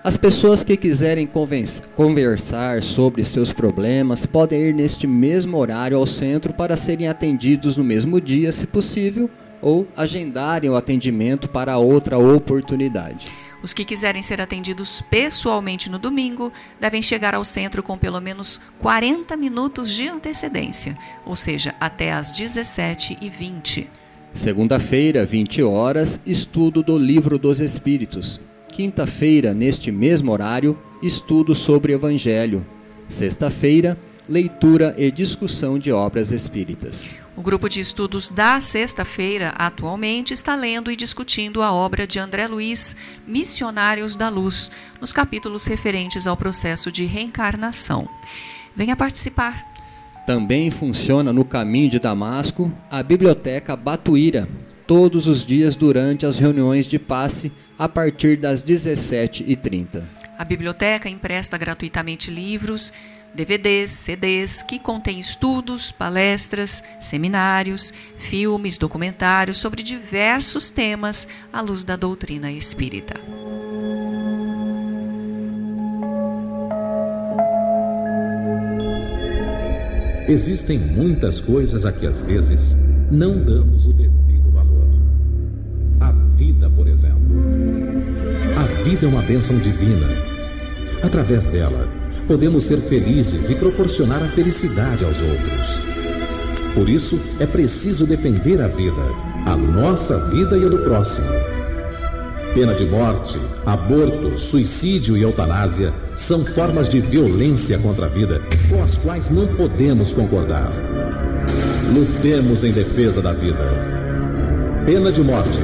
As 0.05 0.17
pessoas 0.17 0.63
que 0.63 0.77
quiserem 0.77 1.29
conversar 1.97 2.83
sobre 2.83 3.25
seus 3.25 3.53
problemas 3.53 4.25
podem 4.25 4.61
ir 4.61 4.75
neste 4.75 5.09
mesmo 5.09 5.57
horário 5.59 5.97
ao 5.97 6.07
centro 6.07 6.55
para 6.55 6.77
serem 6.77 7.09
atendidos 7.09 7.77
no 7.77 7.83
mesmo 7.83 8.21
dia, 8.21 8.53
se 8.53 8.65
possível, 8.65 9.29
ou 9.61 9.89
agendarem 9.97 10.71
o 10.71 10.77
atendimento 10.77 11.49
para 11.49 11.79
outra 11.79 12.17
oportunidade. 12.17 13.27
Os 13.63 13.73
que 13.73 13.85
quiserem 13.85 14.23
ser 14.23 14.41
atendidos 14.41 15.01
pessoalmente 15.01 15.91
no 15.91 15.99
domingo 15.99 16.53
devem 16.81 17.03
chegar 17.03 17.35
ao 17.35 17.45
centro 17.45 17.83
com 17.83 17.99
pelo 17.99 18.21
menos 18.21 18.61
40 18.79 19.37
minutos 19.37 19.91
de 19.91 20.09
antecedência, 20.09 20.97
ou 21.27 21.35
seja, 21.35 21.75
até 21.81 22.13
às 22.13 22.33
17h20. 22.33 23.89
Segunda-feira, 24.33 25.25
20 25.25 25.63
horas, 25.63 26.21
estudo 26.25 26.83
do 26.83 26.97
Livro 26.97 27.39
dos 27.39 27.61
Espíritos. 27.61 28.41
Quinta-feira, 28.69 29.53
neste 29.53 29.91
mesmo 29.91 30.31
horário, 30.31 30.79
estudo 31.03 31.55
sobre 31.55 31.93
Evangelho. 31.93 32.65
Sexta-feira, 33.09 33.99
leitura 34.29 34.95
e 34.97 35.11
discussão 35.11 35.79
de 35.79 35.91
obras 35.91 36.31
espíritas. 36.31 37.15
O 37.39 37.41
grupo 37.41 37.69
de 37.69 37.79
estudos 37.79 38.29
da 38.29 38.59
sexta-feira, 38.59 39.51
atualmente, 39.51 40.35
está 40.35 40.57
lendo 40.57 40.91
e 40.91 40.97
discutindo 40.97 41.63
a 41.63 41.73
obra 41.73 42.05
de 42.05 42.19
André 42.19 42.49
Luiz, 42.49 42.97
Missionários 43.25 44.17
da 44.17 44.29
Luz, 44.29 44.73
nos 45.01 45.13
capítulos 45.13 45.65
referentes 45.65 46.27
ao 46.27 46.37
processo 46.37 46.91
de 46.91 47.05
reencarnação. 47.05 48.09
Venha 48.75 48.97
participar. 48.97 49.65
Também 50.27 50.69
funciona 50.69 51.33
no 51.33 51.45
caminho 51.45 51.89
de 51.89 52.01
Damasco 52.01 52.73
a 52.91 53.05
Biblioteca 53.05 53.77
Batuíra, 53.77 54.49
todos 54.85 55.29
os 55.29 55.45
dias 55.45 55.77
durante 55.77 56.27
as 56.27 56.39
reuniões 56.39 56.89
de 56.89 56.99
passe 56.99 57.53
a 57.79 57.89
partir 57.89 58.37
das 58.37 58.65
17h30. 58.65 60.03
A 60.37 60.45
biblioteca 60.45 61.09
empresta 61.09 61.57
gratuitamente 61.57 62.31
livros, 62.33 62.93
DVDs, 63.35 63.91
CDs 63.91 64.63
que 64.63 64.79
contêm 64.79 65.19
estudos, 65.19 65.93
palestras, 65.93 66.83
seminários, 66.99 67.93
filmes, 68.17 68.79
documentários 68.79 69.59
sobre 69.59 69.83
diversos 69.83 70.71
temas 70.71 71.29
à 71.53 71.61
luz 71.61 71.85
da 71.85 71.97
doutrina 71.97 72.51
espírita. 72.51 73.15
Existem 80.29 80.79
muitas 80.79 81.41
coisas 81.41 81.87
a 81.87 81.93
que 81.93 82.07
às 82.07 82.21
vezes 82.21 82.77
não 83.11 83.43
damos 83.43 83.87
o 83.87 83.93
devido 83.95 84.51
valor. 84.53 84.87
A 86.01 86.13
vida, 86.37 86.69
por 86.69 86.87
exemplo. 86.87 87.19
A 88.55 88.83
vida 88.83 89.07
é 89.07 89.09
uma 89.09 89.23
bênção 89.23 89.57
divina. 89.59 90.07
Através 91.03 91.47
dela, 91.47 91.89
podemos 92.29 92.65
ser 92.65 92.77
felizes 92.77 93.49
e 93.49 93.55
proporcionar 93.55 94.23
a 94.23 94.29
felicidade 94.29 95.03
aos 95.05 95.17
outros. 95.19 95.81
Por 96.75 96.89
isso, 96.89 97.19
é 97.41 97.47
preciso 97.47 98.07
defender 98.07 98.61
a 98.61 98.69
vida, 98.69 99.03
a 99.47 99.57
nossa 99.57 100.27
vida 100.29 100.57
e 100.57 100.65
a 100.65 100.69
do 100.69 100.79
próximo. 100.79 101.27
Pena 102.55 102.75
de 102.75 102.85
morte, 102.85 103.41
aborto, 103.65 104.39
suicídio 104.39 105.17
e 105.17 105.23
eutanásia 105.23 105.93
são 106.15 106.45
formas 106.45 106.89
de 106.89 107.01
violência 107.01 107.79
contra 107.79 108.07
a 108.07 108.09
vida 108.09 108.43
com 108.69 108.83
as 108.83 108.99
quais 108.99 109.31
não 109.31 109.47
podemos 109.49 110.13
concordar. 110.13 110.73
Lutemos 111.93 112.63
em 112.63 112.73
defesa 112.73 113.23
da 113.23 113.33
vida. 113.33 113.65
Pena 114.85 115.11
de 115.11 115.23
morte. 115.23 115.61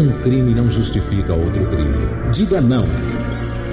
Um 0.00 0.12
crime 0.22 0.54
não 0.54 0.70
justifica 0.70 1.34
outro 1.34 1.66
crime. 1.66 2.08
Diga 2.32 2.60
não. 2.60 2.86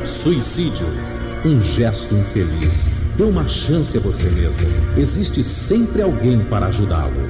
Suicídio. 0.05 1.10
Um 1.43 1.59
gesto 1.59 2.13
infeliz. 2.13 2.91
Dê 3.17 3.23
uma 3.23 3.47
chance 3.47 3.97
a 3.97 3.99
você 3.99 4.29
mesmo. 4.29 4.61
Existe 4.95 5.43
sempre 5.43 6.03
alguém 6.03 6.45
para 6.45 6.67
ajudá-lo. 6.67 7.29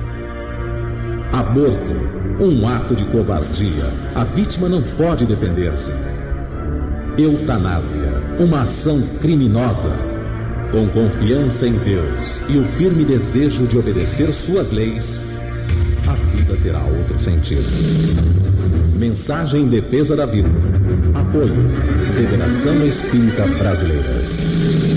Aborto. 1.32 2.44
Um 2.44 2.68
ato 2.68 2.94
de 2.94 3.06
covardia. 3.06 3.86
A 4.14 4.26
vítima 4.26 4.68
não 4.68 4.84
pode 4.98 5.26
defender-se. 5.26 5.94
Eutanásia. 7.18 8.22
Uma 8.38 8.64
ação 8.64 9.02
criminosa. 9.22 9.92
Com 10.72 10.90
confiança 10.90 11.66
em 11.66 11.78
Deus 11.78 12.42
e 12.50 12.58
o 12.58 12.66
firme 12.66 13.06
desejo 13.06 13.66
de 13.66 13.78
obedecer 13.78 14.34
suas 14.34 14.72
leis, 14.72 15.26
a 16.12 16.16
vida 16.16 16.58
terá 16.62 16.84
outro 16.84 17.20
sentido. 17.20 17.64
Mensagem 18.98 19.62
em 19.64 19.68
defesa 19.68 20.16
da 20.16 20.26
vida. 20.26 20.50
Apoio. 21.16 21.56
Federação 22.14 22.86
Espírita 22.86 23.48
Brasileira. 23.48 24.91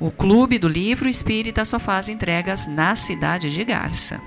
O 0.00 0.10
Clube 0.10 0.58
do 0.58 0.66
Livro 0.66 1.08
Espírita 1.08 1.64
só 1.64 1.78
faz 1.78 2.08
entregas 2.08 2.66
na 2.66 2.96
cidade 2.96 3.52
de 3.52 3.64
Garça. 3.64 4.20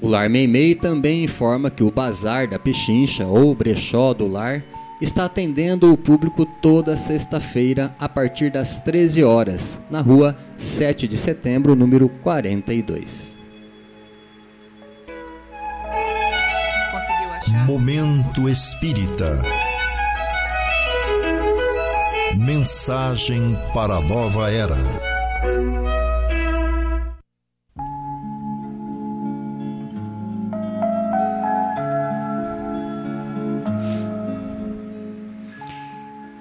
O 0.00 0.08
Lar 0.08 0.28
Meimei 0.28 0.74
também 0.74 1.24
informa 1.24 1.70
que 1.70 1.82
o 1.82 1.90
Bazar 1.90 2.50
da 2.50 2.58
Pechincha 2.58 3.26
ou 3.26 3.54
Brechó 3.54 4.12
do 4.12 4.28
Lar 4.28 4.62
está 5.00 5.24
atendendo 5.24 5.90
o 5.92 5.96
público 5.96 6.44
toda 6.60 6.94
sexta-feira 6.94 7.94
a 7.98 8.08
partir 8.08 8.50
das 8.50 8.80
13 8.80 9.24
horas, 9.24 9.78
na 9.90 10.02
rua 10.02 10.36
7 10.58 11.08
de 11.08 11.16
setembro, 11.16 11.74
número 11.74 12.08
42. 12.22 13.37
Momento 17.68 18.48
Espírita. 18.48 19.42
Mensagem 22.34 23.54
para 23.74 23.96
a 23.96 24.00
nova 24.00 24.50
era. 24.50 24.74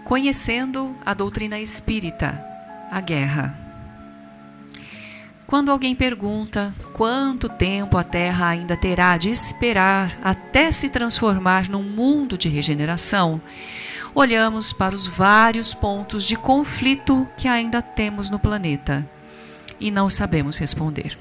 Conhecendo 0.05 0.95
a 1.05 1.13
doutrina 1.13 1.59
espírita, 1.59 2.41
a 2.89 3.01
guerra. 3.01 3.66
Quando 5.47 5.71
alguém 5.71 5.95
pergunta 5.95 6.75
quanto 6.91 7.47
tempo 7.47 7.97
a 7.97 8.03
Terra 8.03 8.49
ainda 8.49 8.75
terá 8.75 9.15
de 9.15 9.29
esperar 9.29 10.19
até 10.21 10.69
se 10.73 10.89
transformar 10.89 11.69
num 11.69 11.83
mundo 11.83 12.37
de 12.37 12.49
regeneração, 12.49 13.41
olhamos 14.13 14.73
para 14.73 14.93
os 14.93 15.07
vários 15.07 15.73
pontos 15.73 16.25
de 16.25 16.35
conflito 16.35 17.25
que 17.37 17.47
ainda 17.47 17.81
temos 17.81 18.29
no 18.29 18.37
planeta 18.37 19.09
e 19.79 19.89
não 19.89 20.09
sabemos 20.09 20.57
responder. 20.57 21.17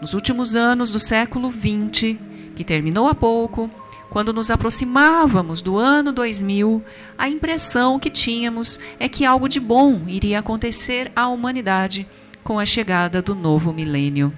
Nos 0.00 0.14
últimos 0.14 0.56
anos 0.56 0.90
do 0.90 0.98
século 0.98 1.52
XX, 1.52 2.16
que 2.56 2.64
terminou 2.64 3.06
há 3.06 3.14
pouco, 3.14 3.70
quando 4.08 4.32
nos 4.32 4.50
aproximávamos 4.50 5.60
do 5.60 5.76
ano 5.76 6.10
2000, 6.10 6.82
a 7.18 7.28
impressão 7.28 7.98
que 7.98 8.08
tínhamos 8.08 8.80
é 8.98 9.10
que 9.10 9.26
algo 9.26 9.46
de 9.46 9.60
bom 9.60 10.04
iria 10.06 10.38
acontecer 10.38 11.12
à 11.14 11.28
humanidade 11.28 12.08
com 12.42 12.58
a 12.58 12.66
chegada 12.66 13.20
do 13.20 13.34
novo 13.34 13.72
milênio. 13.72 14.32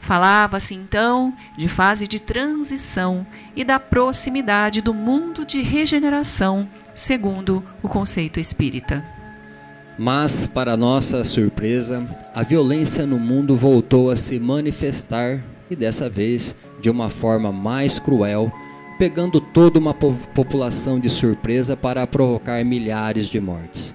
Falava-se 0.00 0.74
então 0.74 1.32
de 1.56 1.68
fase 1.68 2.08
de 2.08 2.18
transição 2.18 3.26
e 3.54 3.62
da 3.62 3.78
proximidade 3.78 4.80
do 4.80 4.92
mundo 4.92 5.46
de 5.46 5.62
regeneração, 5.62 6.68
segundo 6.94 7.64
o 7.82 7.88
conceito 7.88 8.40
espírita. 8.40 9.04
Mas, 9.96 10.46
para 10.46 10.76
nossa 10.76 11.22
surpresa, 11.22 12.08
a 12.34 12.42
violência 12.42 13.06
no 13.06 13.18
mundo 13.18 13.54
voltou 13.54 14.10
a 14.10 14.16
se 14.16 14.40
manifestar 14.40 15.40
e 15.70 15.76
dessa 15.76 16.10
vez 16.10 16.56
de 16.80 16.90
uma 16.90 17.08
forma 17.08 17.52
mais 17.52 17.98
cruel 17.98 18.52
pegando 18.98 19.40
toda 19.40 19.78
uma 19.78 19.94
população 19.94 21.00
de 21.00 21.10
surpresa 21.10 21.76
para 21.76 22.06
provocar 22.06 22.64
milhares 22.64 23.28
de 23.28 23.40
mortes. 23.40 23.94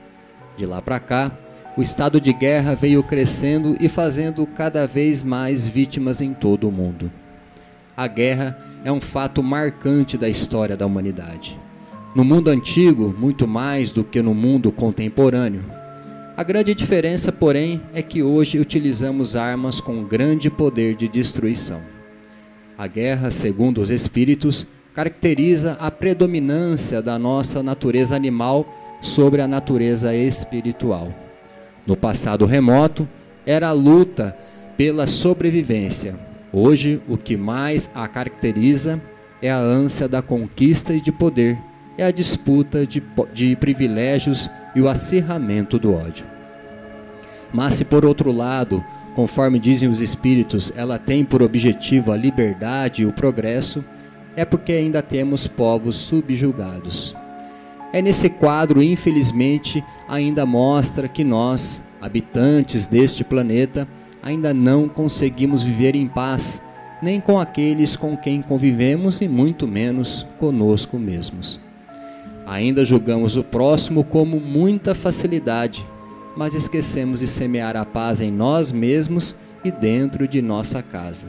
De 0.58 0.65
lá 0.65 0.82
para 0.82 0.99
cá, 0.99 1.32
o 1.78 1.82
estado 1.82 2.20
de 2.20 2.34
guerra 2.34 2.74
veio 2.74 3.04
crescendo 3.04 3.78
e 3.80 3.88
fazendo 3.88 4.48
cada 4.48 4.88
vez 4.88 5.22
mais 5.22 5.68
vítimas 5.68 6.22
em 6.22 6.34
todo 6.34 6.68
o 6.68 6.72
mundo. 6.72 7.12
A 7.96 8.08
guerra 8.08 8.58
é 8.84 8.92
um 8.92 9.00
fato 9.00 9.44
marcante 9.44 10.18
da 10.18 10.28
história 10.28 10.76
da 10.76 10.88
humanidade. 10.88 11.58
No 12.16 12.26
mundo 12.26 12.50
antigo, 12.50 13.13
muito 13.16 13.48
mais 13.48 13.92
do 13.92 14.04
que 14.04 14.24
no 14.24 14.34
mundo 14.34 14.72
contemporâneo. 14.72 15.63
A 16.36 16.44
grande 16.44 16.74
diferença, 16.74 17.32
porém, 17.32 17.80
é 17.94 18.02
que 18.02 18.24
hoje 18.24 18.58
utilizamos 18.58 19.36
armas 19.36 19.80
com 19.80 20.04
grande 20.04 20.50
poder 20.50 20.96
de 20.96 21.08
destruição. 21.08 21.82
A 22.76 22.88
guerra, 22.88 23.30
segundo 23.30 23.82
os 23.82 23.92
espíritos, 23.92 24.66
caracteriza 24.96 25.74
a 25.80 25.92
predominância 25.92 27.04
da 27.04 27.20
nossa 27.20 27.62
natureza 27.62 28.16
animal 28.16 28.66
sobre 29.00 29.42
a 29.42 29.48
natureza 29.48 30.16
espiritual. 30.16 31.27
No 31.88 31.95
passado 31.95 32.45
remoto, 32.45 33.08
era 33.45 33.69
a 33.69 33.71
luta 33.71 34.36
pela 34.76 35.08
sobrevivência. 35.08 36.15
Hoje, 36.52 37.02
o 37.08 37.17
que 37.17 37.38
mais 37.38 37.89
a 37.95 38.08
caracteriza 38.08 39.02
é 39.41 39.50
a 39.50 39.58
ânsia 39.58 40.08
da 40.08 40.21
conquista 40.21 40.93
e 40.93 41.00
de 41.00 41.12
poder, 41.12 41.58
é 41.97 42.04
a 42.04 42.12
disputa 42.12 42.86
de, 42.86 43.02
de 43.34 43.56
privilégios 43.56 44.50
e 44.76 44.82
o 44.82 44.89
acirramento 44.89 45.80
do 45.80 45.93
ódio. 45.93 46.26
Mas, 47.54 47.76
se 47.76 47.86
por 47.86 48.04
outro 48.04 48.32
lado, 48.32 48.84
conforme 49.15 49.58
dizem 49.58 49.88
os 49.88 50.02
espíritos, 50.02 50.73
ela 50.76 51.00
tem 51.00 51.23
por 51.23 51.41
objetivo 51.41 52.12
a 52.12 52.17
liberdade 52.17 53.04
e 53.04 53.06
o 53.06 53.13
progresso, 53.13 53.84
é 54.36 54.43
porque 54.43 54.73
ainda 54.73 55.02
temos 55.02 55.47
povos 55.47 55.95
subjugados. 55.95 57.15
É 57.93 58.02
nesse 58.02 58.30
quadro, 58.30 58.84
infelizmente, 58.84 59.84
ainda 60.08 60.45
mostra 60.45 61.08
que 61.08 61.23
nós, 61.23 61.82
habitantes 62.02 62.86
deste 62.86 63.23
planeta, 63.23 63.88
ainda 64.21 64.54
não 64.54 64.89
conseguimos 64.89 65.62
viver 65.62 65.95
em 65.95 66.08
paz, 66.08 66.62
nem 67.02 67.21
com 67.21 67.39
aqueles 67.39 67.95
com 67.95 68.17
quem 68.17 68.41
convivemos 68.41 69.21
e 69.21 69.28
muito 69.28 69.67
menos 69.67 70.28
conosco 70.38 70.97
mesmos. 71.00 71.60
Ainda 72.45 72.84
julgamos 72.84 73.36
o 73.38 73.43
próximo 73.43 74.04
como 74.04 74.39
muita 74.39 74.93
facilidade, 74.93 75.86
mas 76.36 76.56
esquecemos 76.56 77.21
de 77.21 77.28
semear 77.28 77.76
a 77.76 77.86
paz 77.86 78.21
em 78.21 78.32
nós 78.32 78.71
mesmos 78.71 79.36
e 79.63 79.71
dentro 79.71 80.28
de 80.28 80.41
nossa 80.41 80.82
casa. 80.82 81.28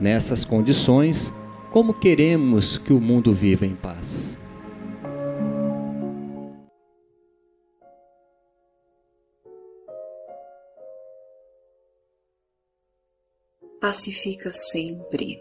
Nessas 0.00 0.44
condições, 0.44 1.32
como 1.70 1.94
queremos 1.94 2.78
que 2.78 2.92
o 2.92 3.00
mundo 3.00 3.32
viva 3.32 3.66
em 3.66 3.74
paz? 3.74 4.35
Pacifica 13.88 14.52
sempre. 14.52 15.40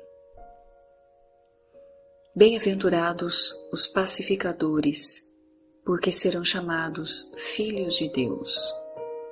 Bem-aventurados 2.35 3.55
os 3.73 3.87
pacificadores, 3.87 5.33
porque 5.83 6.11
serão 6.11 6.43
chamados 6.43 7.33
filhos 7.37 7.95
de 7.95 8.07
Deus. 8.07 8.71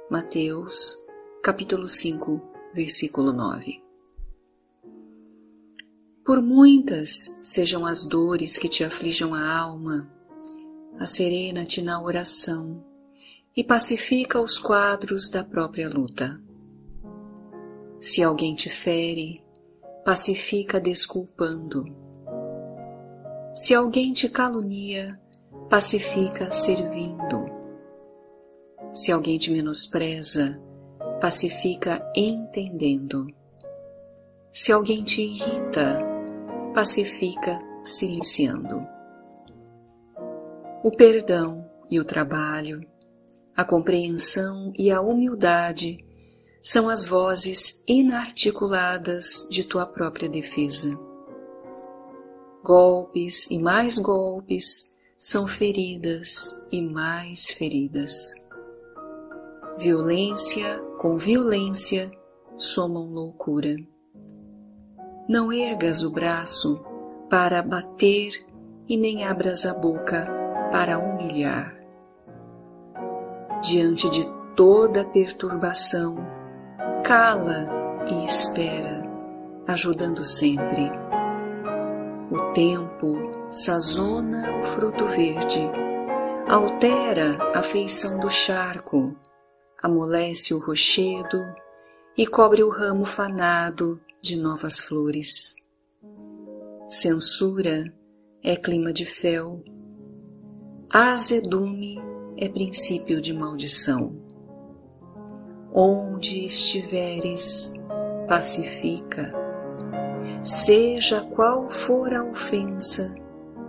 Mateus, 0.09 0.97
capítulo 1.43 1.87
5, 1.87 2.41
versículo 2.73 3.31
9. 3.31 3.83
Por 6.25 6.41
muitas 6.41 7.39
sejam 7.43 7.85
as 7.85 8.05
dores 8.05 8.57
que 8.57 8.67
te 8.67 8.83
aflijam 8.83 9.35
a 9.35 9.55
alma, 9.55 10.11
acerena-te 10.97 11.83
na 11.83 12.01
oração 12.01 12.83
e 13.55 13.63
pacifica 13.63 14.41
os 14.41 14.57
quadros 14.57 15.29
da 15.29 15.43
própria 15.43 15.87
luta. 15.87 16.42
Se 18.03 18.21
alguém 18.21 18.53
te 18.53 18.69
fere, 18.69 19.41
pacifica 20.03 20.77
desculpando. 20.77 21.85
Se 23.55 23.73
alguém 23.73 24.11
te 24.11 24.27
calunia, 24.27 25.17
pacifica 25.69 26.51
servindo. 26.51 27.45
Se 28.93 29.09
alguém 29.09 29.37
te 29.37 29.51
menospreza, 29.51 30.61
pacifica 31.21 32.05
entendendo. 32.13 33.25
Se 34.51 34.73
alguém 34.73 35.01
te 35.05 35.21
irrita, 35.21 35.97
pacifica 36.73 37.57
silenciando. 37.85 38.85
O 40.83 40.91
perdão 40.91 41.71
e 41.89 42.01
o 42.01 42.03
trabalho, 42.03 42.85
a 43.55 43.63
compreensão 43.63 44.73
e 44.77 44.91
a 44.91 44.99
humildade 44.99 46.05
são 46.63 46.87
as 46.87 47.03
vozes 47.03 47.83
inarticuladas 47.85 49.45
de 49.51 49.65
tua 49.65 49.85
própria 49.85 50.29
defesa. 50.29 50.97
Golpes 52.63 53.51
e 53.51 53.59
mais 53.59 53.99
golpes 53.99 54.95
são 55.17 55.45
feridas 55.45 56.55
e 56.71 56.81
mais 56.81 57.49
feridas. 57.49 58.33
Violência 59.77 60.79
com 60.97 61.17
violência 61.17 62.09
somam 62.55 63.11
loucura. 63.11 63.75
Não 65.27 65.51
ergas 65.51 66.01
o 66.01 66.09
braço 66.09 66.81
para 67.29 67.61
bater 67.61 68.31
e 68.87 68.95
nem 68.95 69.25
abras 69.25 69.65
a 69.65 69.73
boca 69.73 70.25
para 70.71 70.97
humilhar. 70.97 71.75
Diante 73.61 74.09
de 74.09 74.25
toda 74.55 75.03
perturbação, 75.03 76.32
cala 77.03 77.67
e 78.07 78.23
espera, 78.23 79.03
ajudando 79.67 80.23
sempre. 80.23 80.89
O 82.31 82.53
tempo 82.53 83.17
sazona 83.51 84.57
o 84.61 84.63
fruto 84.63 85.05
verde, 85.05 85.59
altera 86.47 87.37
a 87.53 87.61
feição 87.61 88.19
do 88.19 88.29
charco, 88.29 89.15
amolece 89.81 90.53
o 90.53 90.59
rochedo 90.59 91.43
e 92.17 92.25
cobre 92.25 92.63
o 92.63 92.69
ramo 92.69 93.03
fanado 93.03 93.99
de 94.21 94.37
novas 94.37 94.79
flores. 94.79 95.55
Censura 96.87 97.93
é 98.41 98.55
clima 98.55 98.93
de 98.93 99.05
fel, 99.05 99.61
azedume 100.89 101.99
é 102.37 102.47
princípio 102.47 103.19
de 103.19 103.33
maldição. 103.33 104.22
Onde 105.75 106.45
estiveres, 106.45 107.73
pacifica. 108.27 109.33
Seja 110.43 111.21
qual 111.21 111.67
for 111.71 112.13
a 112.13 112.23
ofensa, 112.23 113.15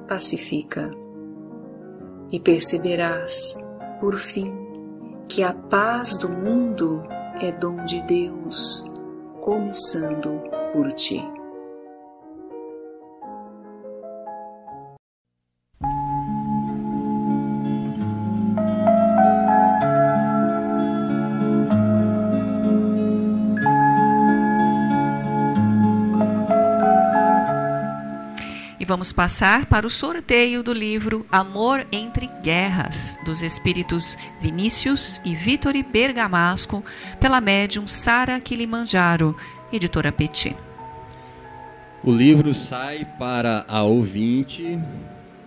pacifica. 0.07 0.91
E 2.31 2.39
perceberás, 2.39 3.57
por 4.01 4.17
fim, 4.19 4.55
que 5.29 5.43
a 5.43 5.55
paz 5.55 6.15
do 6.19 6.29
mundo 6.29 7.03
é 7.41 7.51
dom 7.51 7.83
de 7.87 8.03
Deus, 8.03 8.85
começando 9.41 10.43
por 10.75 10.93
ti. 10.93 11.34
Vamos 28.95 29.11
passar 29.11 29.67
para 29.67 29.85
o 29.85 29.91
sorteio 29.91 30.63
do 30.63 30.73
livro 30.73 31.27
Amor 31.33 31.85
entre 31.91 32.31
Guerras, 32.45 33.19
dos 33.25 33.43
espíritos 33.43 34.17
Vinícius 34.41 35.21
e 35.25 35.35
Vitori 35.35 35.83
Bergamasco, 35.83 36.81
pela 37.19 37.41
médium 37.41 37.89
Sara 37.89 38.39
Kilimanjaro, 38.39 39.37
editora 39.73 40.13
Petit. 40.13 40.57
O 42.05 42.13
livro 42.13 42.55
sai 42.55 43.05
para 43.19 43.65
a 43.67 43.83
ouvinte 43.83 44.79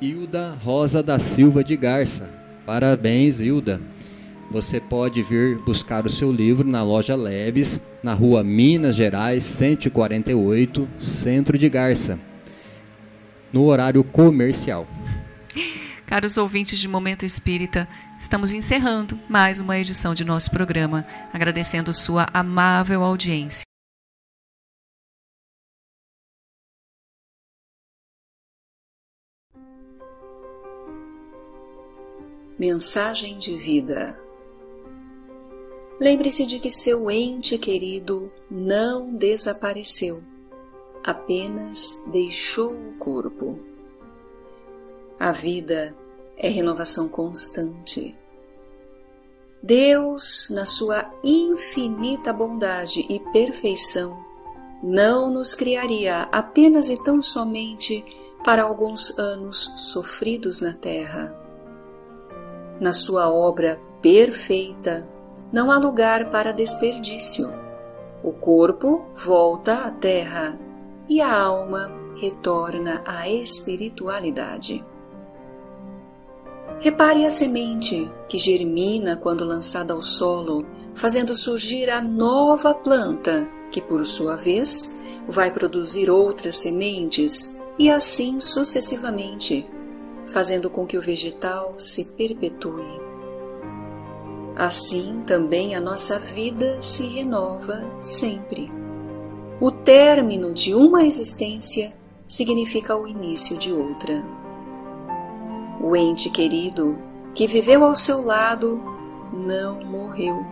Hilda 0.02 0.54
Rosa 0.62 1.02
da 1.02 1.18
Silva 1.18 1.64
de 1.64 1.78
Garça. 1.78 2.30
Parabéns, 2.66 3.40
Hilda. 3.40 3.80
Você 4.52 4.82
pode 4.82 5.22
vir 5.22 5.58
buscar 5.60 6.06
o 6.06 6.10
seu 6.10 6.34
livro 6.34 6.68
na 6.68 6.84
loja 6.84 7.16
Lebes, 7.16 7.80
na 8.04 8.14
rua 8.14 8.44
Minas 8.44 8.98
Gerais, 8.98 9.46
148, 9.46 10.86
Centro 11.00 11.58
de 11.58 11.70
Garça 11.70 12.27
no 13.52 13.66
horário 13.66 14.04
comercial. 14.04 14.88
Caros 16.06 16.38
ouvintes 16.38 16.80
de 16.80 16.88
Momento 16.88 17.26
Espírita, 17.26 17.88
estamos 18.18 18.54
encerrando 18.54 19.20
mais 19.28 19.60
uma 19.60 19.78
edição 19.78 20.14
de 20.14 20.24
nosso 20.24 20.50
programa, 20.50 21.06
agradecendo 21.34 21.94
sua 21.94 22.28
amável 22.34 23.04
audiência. 23.04 23.64
Mensagem 32.58 33.38
de 33.38 33.56
vida. 33.58 34.20
Lembre-se 36.00 36.46
de 36.46 36.58
que 36.58 36.70
seu 36.70 37.12
ente 37.12 37.58
querido 37.58 38.32
não 38.50 39.14
desapareceu 39.14 40.24
apenas 41.04 42.04
deixou 42.12 42.74
o 42.74 42.94
corpo. 42.98 43.60
A 45.20 45.32
vida 45.32 45.96
é 46.38 46.48
renovação 46.48 47.10
constante. 47.10 48.16
Deus, 49.62 50.50
na 50.52 50.66
sua 50.66 51.12
infinita 51.24 52.32
bondade 52.32 53.06
e 53.10 53.20
perfeição, 53.32 54.18
não 54.84 55.32
nos 55.32 55.56
criaria 55.56 56.24
apenas 56.32 56.90
e 56.90 57.04
tão 57.04 57.22
somente 57.22 58.06
para 58.44 58.64
alguns 58.64 59.18
anos 59.18 59.74
sofridos 59.78 60.62
na 60.62 60.74
terra. 60.74 61.36
Na 62.80 62.94
sua 62.94 63.30
obra 63.30 63.82
perfeita, 64.02 65.06
não 65.52 65.72
há 65.72 65.78
lugar 65.78 66.30
para 66.30 66.52
desperdício. 66.52 67.50
O 68.24 68.32
corpo 68.32 69.06
volta 69.16 69.86
à 69.86 69.92
terra 69.92 70.58
e 71.10 71.22
a 71.22 71.34
alma 71.34 71.92
retorna 72.16 73.02
à 73.06 73.30
espiritualidade. 73.30 74.84
Repare 76.80 77.26
a 77.26 77.32
semente 77.32 78.12
que 78.30 78.38
germina 78.38 79.18
quando 79.18 79.44
lançada 79.44 79.94
ao 79.94 80.04
solo, 80.04 80.66
fazendo 80.94 81.36
surgir 81.36 81.90
a 81.90 82.02
nova 82.02 82.74
planta, 82.74 83.50
que 83.72 83.82
por 83.82 84.06
sua 84.06 84.36
vez 84.36 85.02
vai 85.28 85.52
produzir 85.52 86.10
outras 86.10 86.58
sementes 86.58 87.60
e 87.80 87.90
assim 87.90 88.40
sucessivamente, 88.40 89.68
fazendo 90.28 90.70
com 90.70 90.86
que 90.86 90.98
o 90.98 91.02
vegetal 91.02 91.76
se 91.80 92.06
perpetue. 92.16 93.02
Assim 94.56 95.24
também 95.26 95.76
a 95.76 95.82
nossa 95.82 96.18
vida 96.18 96.82
se 96.82 97.06
renova 97.06 97.84
sempre. 98.02 98.72
O 99.60 99.72
término 99.72 100.54
de 100.54 100.76
uma 100.76 101.04
existência 101.04 101.92
significa 102.28 102.96
o 102.96 103.08
início 103.08 103.58
de 103.58 103.74
outra. 103.74 104.24
O 105.82 105.96
ente 105.96 106.30
querido 106.30 106.96
que 107.34 107.48
viveu 107.48 107.84
ao 107.84 107.96
seu 107.96 108.24
lado 108.24 108.80
não 109.34 109.84
morreu. 109.84 110.46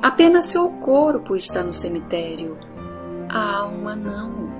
Apenas 0.00 0.46
seu 0.46 0.70
corpo 0.70 1.36
está 1.36 1.62
no 1.62 1.72
cemitério, 1.72 2.56
a 3.28 3.58
alma 3.58 3.94
não. 3.94 4.50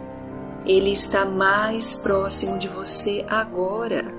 Ele 0.67 0.93
está 0.93 1.25
mais 1.25 1.97
próximo 1.97 2.59
de 2.59 2.69
você 2.69 3.25
agora. 3.27 4.15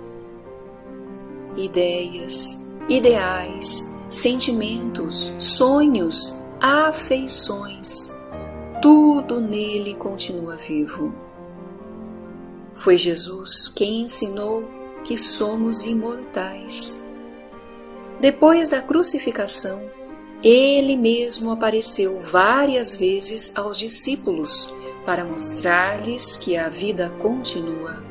Ideias, 1.56 2.60
ideais, 2.90 3.88
sentimentos, 4.10 5.32
sonhos, 5.38 6.36
afeições 6.60 8.15
tudo 8.86 9.42
nele 9.42 9.96
continua 9.96 10.58
vivo. 10.58 11.12
Foi 12.76 13.00
Jesus 13.00 13.68
quem 13.68 14.04
ensinou 14.04 14.64
que 15.04 15.18
somos 15.18 15.86
imortais. 15.86 17.04
Depois 18.22 18.68
da 18.68 18.84
crucificação, 18.84 19.82
ele 20.44 20.96
mesmo 20.96 21.50
apareceu 21.50 22.20
várias 22.20 22.94
vezes 22.94 23.58
aos 23.58 23.80
discípulos 23.80 24.72
para 25.04 25.26
mostrar-lhes 25.26 26.38
que 26.38 26.56
a 26.56 26.70
vida 26.70 27.10
continua. 27.20 28.04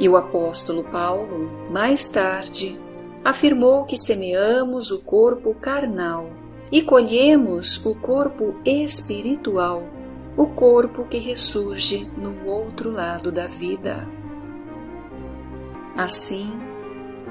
E 0.00 0.08
o 0.08 0.16
apóstolo 0.16 0.82
Paulo, 0.82 1.48
mais 1.70 2.08
tarde, 2.08 2.76
afirmou 3.24 3.84
que 3.84 3.96
semeamos 3.96 4.90
o 4.90 5.00
corpo 5.00 5.54
carnal 5.54 6.41
e 6.72 6.80
colhemos 6.80 7.84
o 7.84 7.94
corpo 7.94 8.56
espiritual, 8.64 9.86
o 10.34 10.46
corpo 10.46 11.04
que 11.04 11.18
ressurge 11.18 12.10
no 12.16 12.48
outro 12.48 12.90
lado 12.90 13.30
da 13.30 13.46
vida. 13.46 14.08
Assim, 15.94 16.50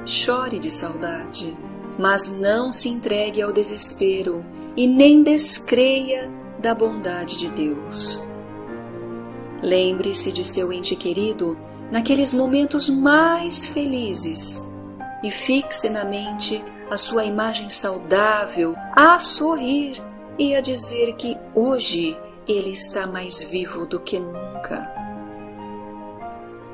chore 0.06 0.60
de 0.60 0.70
saudade, 0.70 1.58
mas 1.98 2.30
não 2.30 2.72
se 2.72 2.88
entregue 2.88 3.42
ao 3.42 3.52
desespero 3.52 4.46
e 4.78 4.88
nem 4.88 5.24
descreia 5.24 6.32
da 6.60 6.76
bondade 6.76 7.36
de 7.38 7.50
Deus. 7.50 8.22
Lembre-se 9.64 10.32
de 10.32 10.46
seu 10.46 10.72
ente 10.72 10.96
querido 10.96 11.58
naqueles 11.92 12.32
momentos 12.32 12.90
mais 12.90 13.66
felizes 13.66 14.64
e 15.24 15.32
fixe 15.32 15.90
na 15.90 16.06
mente 16.06 16.64
a 16.92 16.98
sua 16.98 17.24
imagem 17.24 17.70
saudável, 17.70 18.76
a 18.94 19.18
sorrir 19.18 20.04
e 20.38 20.54
a 20.54 20.60
dizer 20.60 21.14
que 21.14 21.38
hoje 21.56 22.20
ele 22.46 22.72
está 22.72 23.08
mais 23.08 23.42
vivo 23.42 23.86
do 23.86 23.98
que 23.98 24.20
nunca. 24.20 24.94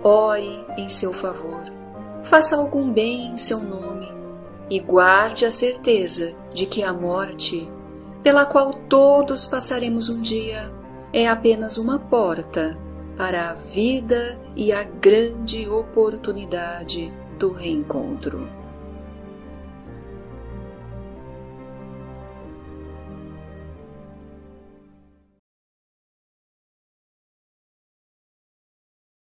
Ore 0.04 0.66
em 0.76 0.90
seu 0.90 1.14
favor, 1.14 1.66
faça 2.24 2.56
algum 2.56 2.92
bem 2.92 3.28
em 3.28 3.38
seu 3.38 3.60
nome 3.60 4.12
e 4.72 4.80
guarde 4.80 5.46
a 5.46 5.52
certeza 5.52 6.36
de 6.52 6.66
que 6.66 6.82
a 6.82 6.92
morte, 6.92 7.70
pela 8.24 8.44
qual 8.44 8.74
todos 8.90 9.46
passaremos 9.46 10.10
um 10.10 10.20
dia, 10.20 10.74
é 11.14 11.28
apenas 11.28 11.78
uma 11.78 12.00
porta 12.00 12.76
para 13.16 13.52
a 13.52 13.54
vida 13.54 14.42
e 14.56 14.72
a 14.72 14.82
grande 14.82 15.70
oportunidade 15.70 17.14
do 17.38 17.52
reencontro. 17.52 18.67